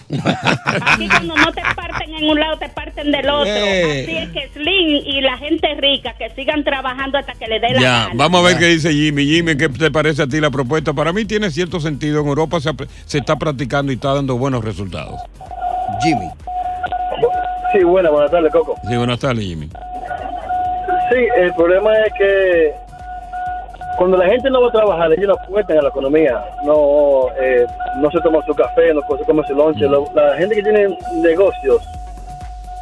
Aquí 0.82 1.08
cuando 1.08 1.36
no 1.36 1.52
te 1.52 1.60
parten 1.76 2.14
en 2.14 2.28
un 2.28 2.38
lado, 2.40 2.56
te 2.58 2.68
parten 2.68 3.10
del 3.12 3.28
otro. 3.28 3.52
Eh. 3.52 4.02
Así 4.04 4.16
es 4.16 4.28
que 4.30 4.48
Slim 4.54 5.02
y 5.04 5.20
la 5.20 5.36
gente 5.38 5.68
rica 5.78 6.14
que 6.18 6.30
sigan 6.30 6.64
trabajando 6.64 7.18
hasta 7.18 7.34
que 7.34 7.46
le 7.46 7.60
dé 7.60 7.70
la 7.74 7.80
Ya, 7.80 7.98
gana. 8.04 8.10
vamos 8.14 8.40
a 8.40 8.48
ver 8.48 8.58
qué 8.58 8.66
dice 8.66 8.92
Jimmy. 8.92 9.26
Jimmy, 9.26 9.56
¿qué 9.56 9.68
te 9.68 9.90
parece 9.90 10.22
a 10.22 10.26
ti 10.26 10.40
la 10.40 10.50
propuesta? 10.50 10.92
Para 10.92 11.12
mí 11.12 11.24
tiene 11.24 11.50
cierto 11.50 11.80
sentido. 11.80 12.20
En 12.20 12.28
Europa 12.28 12.58
se, 12.60 13.18
está 13.18 13.36
practicando 13.36 13.92
y 13.92 13.96
está 13.96 14.14
dando 14.14 14.36
buenos 14.36 14.64
resultados. 14.64 15.20
Jimmy. 16.02 16.28
Sí, 17.72 17.82
buena, 17.84 18.10
buenas 18.10 18.30
tardes, 18.30 18.52
Coco. 18.52 18.74
Sí, 18.88 18.96
buenas 18.96 19.18
tardes, 19.18 19.44
Jimmy. 19.44 19.66
Sí, 21.10 21.18
el 21.38 21.52
problema 21.54 21.90
es 22.06 22.12
que 22.18 22.72
cuando 23.98 24.16
la 24.16 24.26
gente 24.26 24.50
no 24.50 24.62
va 24.62 24.68
a 24.68 24.72
trabajar, 24.72 25.12
ellos 25.12 25.28
no 25.28 25.34
apuestan 25.34 25.78
a 25.78 25.82
la 25.82 25.88
economía, 25.88 26.40
no 26.64 27.26
eh, 27.40 27.66
no 28.00 28.10
se 28.10 28.20
toma 28.20 28.38
su 28.46 28.54
café, 28.54 28.92
no 28.94 29.00
se 29.18 29.24
come 29.24 29.42
su 29.46 29.54
lonche. 29.54 29.80
Lo- 29.86 30.10
La 30.14 30.36
gente 30.36 30.54
que 30.56 30.62
tiene 30.62 30.96
negocios, 31.22 31.82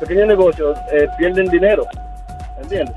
pequeños 0.01 0.29
negocios, 0.29 0.79
eh, 0.93 1.07
pierden 1.19 1.47
dinero, 1.51 1.85
¿entiendes? 2.63 2.95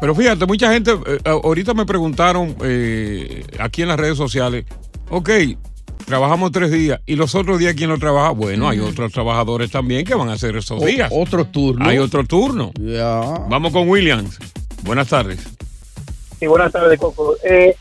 Pero 0.00 0.14
fíjate, 0.14 0.44
mucha 0.46 0.72
gente, 0.72 0.90
eh, 1.06 1.18
ahorita 1.24 1.72
me 1.74 1.86
preguntaron 1.86 2.54
eh, 2.64 3.44
aquí 3.58 3.82
en 3.82 3.88
las 3.88 3.98
redes 3.98 4.16
sociales, 4.18 4.66
ok, 5.08 5.30
trabajamos 6.06 6.52
tres 6.52 6.70
días 6.70 7.00
y 7.06 7.16
los 7.16 7.34
otros 7.34 7.58
días, 7.58 7.74
¿quién 7.74 7.88
lo 7.88 7.98
trabaja? 7.98 8.30
Bueno, 8.32 8.68
hay 8.68 8.80
otros 8.80 9.12
trabajadores 9.12 9.70
también 9.70 10.04
que 10.04 10.14
van 10.14 10.28
a 10.28 10.32
hacer 10.34 10.56
esos 10.56 10.82
O- 10.82 10.84
días. 10.86 11.10
otro 11.14 11.46
turno. 11.46 11.88
Hay 11.88 11.98
otro 11.98 12.24
turno. 12.24 12.72
Vamos 13.48 13.72
con 13.72 13.88
Williams. 13.88 14.38
Buenas 14.82 15.08
tardes. 15.08 15.48
Sí, 16.44 16.48
buenas 16.48 16.70
tardes, 16.72 16.98
Coco. 17.00 17.34
Eh, 17.42 17.74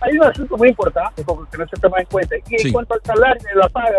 hay 0.00 0.16
un 0.16 0.22
asunto 0.24 0.56
muy 0.56 0.68
importante, 0.68 1.24
Coco, 1.24 1.46
que 1.50 1.58
no 1.58 1.66
se 1.66 1.76
toma 1.80 1.98
en 1.98 2.06
cuenta. 2.06 2.36
Y 2.48 2.58
Sí. 2.58 2.66
en 2.68 2.72
cuanto 2.72 2.94
al 2.94 3.00
salario 3.04 3.42
de 3.42 3.60
la 3.60 3.68
paga, 3.68 3.96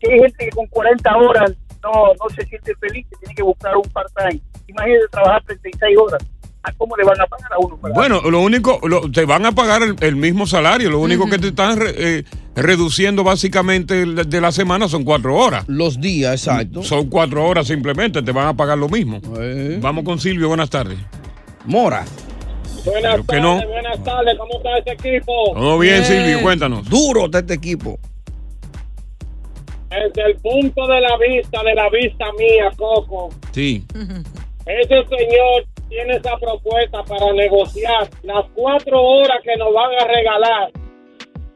que 0.00 0.12
hay 0.12 0.18
gente 0.18 0.44
que 0.46 0.50
con 0.50 0.66
40 0.66 1.16
horas 1.16 1.52
no, 1.82 1.90
no 2.14 2.34
se 2.34 2.44
siente 2.46 2.74
feliz, 2.80 3.06
que 3.08 3.16
tiene 3.20 3.34
que 3.36 3.42
buscar 3.44 3.76
un 3.76 3.84
part-time. 3.92 4.40
Imagínate 4.66 5.06
trabajar 5.12 5.42
36 5.46 5.96
horas. 5.96 6.22
¿A 6.64 6.72
cómo 6.72 6.96
le 6.96 7.04
van 7.04 7.18
a 7.20 7.26
pagar 7.26 7.52
a 7.52 7.58
uno? 7.60 7.76
para- 7.76 7.94
Bueno, 7.94 8.20
lo 8.28 8.40
único, 8.40 8.80
lo- 8.82 9.08
te 9.10 9.24
van 9.24 9.46
a 9.46 9.52
pagar 9.52 9.82
el, 9.84 9.94
el 10.00 10.16
mismo 10.16 10.44
salario, 10.46 10.90
lo 10.90 10.98
único 10.98 11.30
que 11.30 11.38
te 11.38 11.46
están 11.48 11.78
re- 11.78 11.94
eh, 11.96 12.24
reduciendo 12.56 13.22
básicamente 13.22 14.04
de 14.04 14.40
la 14.40 14.50
semana 14.50 14.88
son 14.88 15.04
cuatro 15.04 15.36
horas. 15.36 15.64
Los 15.68 16.00
días, 16.00 16.32
exacto. 16.46 16.82
Son 16.82 17.08
cuatro 17.08 17.46
horas 17.46 17.68
simplemente, 17.68 18.20
te 18.22 18.32
van 18.32 18.48
a 18.48 18.54
pagar 18.54 18.76
lo 18.76 18.88
mismo. 18.88 19.20
Eh. 19.38 19.78
Vamos 19.80 20.04
con 20.04 20.18
Silvio, 20.18 20.48
buenas 20.48 20.68
tardes. 20.68 20.98
Mora. 21.64 22.04
Buenas 22.90 23.14
Creo 23.14 23.26
que 23.26 23.40
no. 23.40 23.54
tardes, 23.58 23.68
buenas 23.68 24.04
tardes, 24.04 24.38
¿cómo 24.38 24.52
está 24.58 24.78
ese 24.78 24.92
equipo? 24.92 25.32
Todo 25.54 25.78
bien, 25.78 26.04
Silvio, 26.04 26.40
cuéntanos. 26.42 26.88
Duro 26.88 27.26
está 27.26 27.38
este 27.40 27.54
equipo. 27.54 27.98
Desde 29.90 30.30
el 30.30 30.36
punto 30.36 30.86
de 30.86 31.00
la 31.00 31.16
vista, 31.16 31.62
de 31.62 31.74
la 31.74 31.88
vista 31.90 32.26
mía, 32.38 32.70
Coco, 32.76 33.30
Sí. 33.52 33.84
ese 34.66 34.86
señor 35.08 35.64
tiene 35.88 36.16
esa 36.16 36.36
propuesta 36.36 37.02
para 37.04 37.32
negociar 37.32 38.08
las 38.22 38.44
cuatro 38.54 39.02
horas 39.02 39.38
que 39.42 39.56
nos 39.56 39.72
van 39.72 39.90
a 40.00 40.04
regalar 40.06 40.70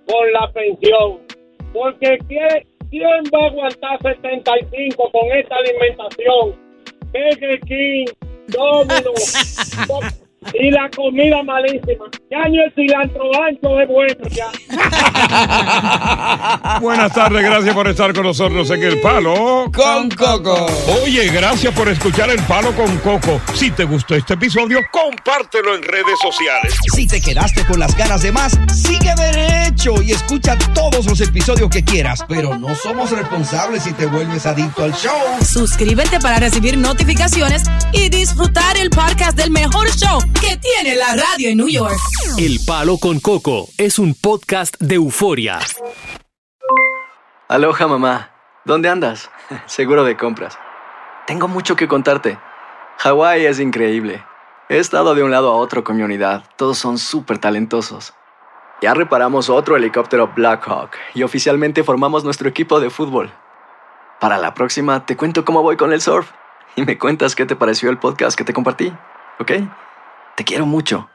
con 0.07 0.33
la 0.33 0.51
pensión. 0.53 1.19
Porque 1.75 2.19
¿quién, 2.29 2.67
quién 2.91 3.25
va 3.35 3.45
a 3.45 3.49
aguantar 3.49 3.99
75 4.03 5.11
con 5.13 5.33
esta 5.37 5.55
alimentación? 5.57 6.57
Burger 7.13 7.61
King, 7.61 8.07
Domino's, 8.49 9.77
y 10.55 10.71
la 10.71 10.89
comida 10.91 11.43
malísima. 11.43 12.05
Ya 12.31 12.49
ni 12.49 12.59
el 12.59 12.73
cilantro 12.75 13.31
ancho 13.43 13.81
es 13.81 13.89
bueno 13.89 14.29
ya. 14.31 14.51
Buenas 16.81 17.13
tardes, 17.13 17.43
gracias 17.43 17.75
por 17.75 17.89
estar 17.89 18.13
con 18.15 18.25
nosotros 18.25 18.71
en 18.71 18.83
El 18.83 19.01
Palo 19.01 19.71
con 19.75 20.11
Coco. 20.11 20.67
Oye, 21.03 21.29
gracias 21.29 21.75
por 21.75 21.89
escuchar 21.89 22.31
El 22.31 22.41
Palo 22.43 22.73
con 22.73 22.97
Coco. 22.99 23.41
Si 23.55 23.71
te 23.71 23.85
gustó 23.85 24.15
este 24.15 24.35
episodio, 24.35 24.81
compártelo 24.91 25.75
en 25.75 25.83
redes 25.83 26.19
sociales. 26.21 26.75
Si 26.95 27.07
te 27.07 27.21
quedaste 27.21 27.65
con 27.67 27.79
las 27.79 27.97
ganas 27.97 28.23
de 28.23 28.33
más, 28.33 28.59
sigue 28.75 29.15
derecho 29.15 30.01
y 30.03 30.13
escucha 30.13 30.57
todos 30.75 31.07
los 31.07 31.21
episodios 31.21 31.69
que 31.71 31.85
quieras. 31.85 32.25
Pero 32.29 32.57
no 32.59 32.75
somos 32.75 33.11
responsables 33.11 33.83
si 33.83 33.93
te 33.93 34.07
vuelves 34.07 34.47
adicto 34.47 34.85
al 34.85 34.93
show. 34.95 35.13
Suscríbete 35.45 36.19
para 36.21 36.39
recibir 36.39 36.77
notificaciones 36.79 37.65
y 37.93 38.09
disfrutar 38.09 38.77
el 38.79 38.91
podcast 38.91 39.37
del 39.37 39.51
mejor 39.51 39.91
show 39.91 40.21
que 40.41 40.57
tiene 40.57 40.97
la 40.97 41.15
radio 41.15 41.51
en 41.51 41.59
New 41.59 41.69
York. 41.69 41.97
El 42.39 42.59
Palo 42.67 42.99
con 42.99 43.21
Coco 43.21 43.69
es 43.79 43.99
un 43.99 44.15
podcast 44.15 44.77
de 44.79 44.97
euforia. 44.97 45.59
Aloha 47.49 47.87
mamá. 47.87 48.31
¿Dónde 48.65 48.89
andas? 48.89 49.31
Seguro 49.67 50.05
de 50.05 50.17
compras. 50.17 50.59
Tengo 51.27 51.49
mucho 51.49 51.77
que 51.77 51.89
contarte. 51.89 52.39
Hawái 52.99 53.47
es 53.47 53.61
increíble. 53.61 54.25
He 54.69 54.79
estado 54.79 55.15
de 55.15 55.23
un 55.23 55.31
lado 55.31 55.51
a 55.53 55.57
otro 55.57 55.85
con 55.85 55.97
mi 55.97 56.03
unidad. 56.03 56.45
Todos 56.57 56.79
son 56.79 56.99
súper 56.99 57.39
talentosos. 57.39 58.15
Ya 58.81 58.95
reparamos 58.95 59.51
otro 59.51 59.77
helicóptero 59.77 60.33
Blackhawk 60.35 60.91
y 61.15 61.23
oficialmente 61.23 61.85
formamos 61.85 62.25
nuestro 62.25 62.49
equipo 62.49 62.81
de 62.81 62.91
fútbol. 62.91 63.31
Para 64.21 64.39
la 64.39 64.55
próxima 64.55 65.05
te 65.05 65.17
cuento 65.17 65.45
cómo 65.45 65.63
voy 65.63 65.77
con 65.77 65.93
el 65.93 66.01
surf 66.01 66.31
y 66.75 66.85
me 66.85 66.99
cuentas 66.99 67.35
qué 67.35 67.45
te 67.45 67.57
pareció 67.57 67.91
el 67.91 67.99
podcast 67.99 68.37
que 68.37 68.45
te 68.45 68.53
compartí, 68.53 68.93
¿ok? 69.39 69.53
Te 70.43 70.47
quiero 70.47 70.67
mucho. 70.67 71.09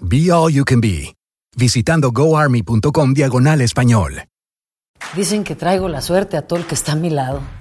Be 0.00 0.30
All 0.30 0.52
You 0.52 0.64
Can 0.64 0.80
Be, 0.80 1.16
visitando 1.56 2.12
goarmy.com 2.12 3.12
diagonal 3.12 3.60
español. 3.62 4.28
Dicen 5.16 5.42
que 5.42 5.56
traigo 5.56 5.88
la 5.88 6.00
suerte 6.00 6.36
a 6.36 6.46
todo 6.46 6.60
el 6.60 6.66
que 6.66 6.76
está 6.76 6.92
a 6.92 6.94
mi 6.94 7.10
lado, 7.10 7.40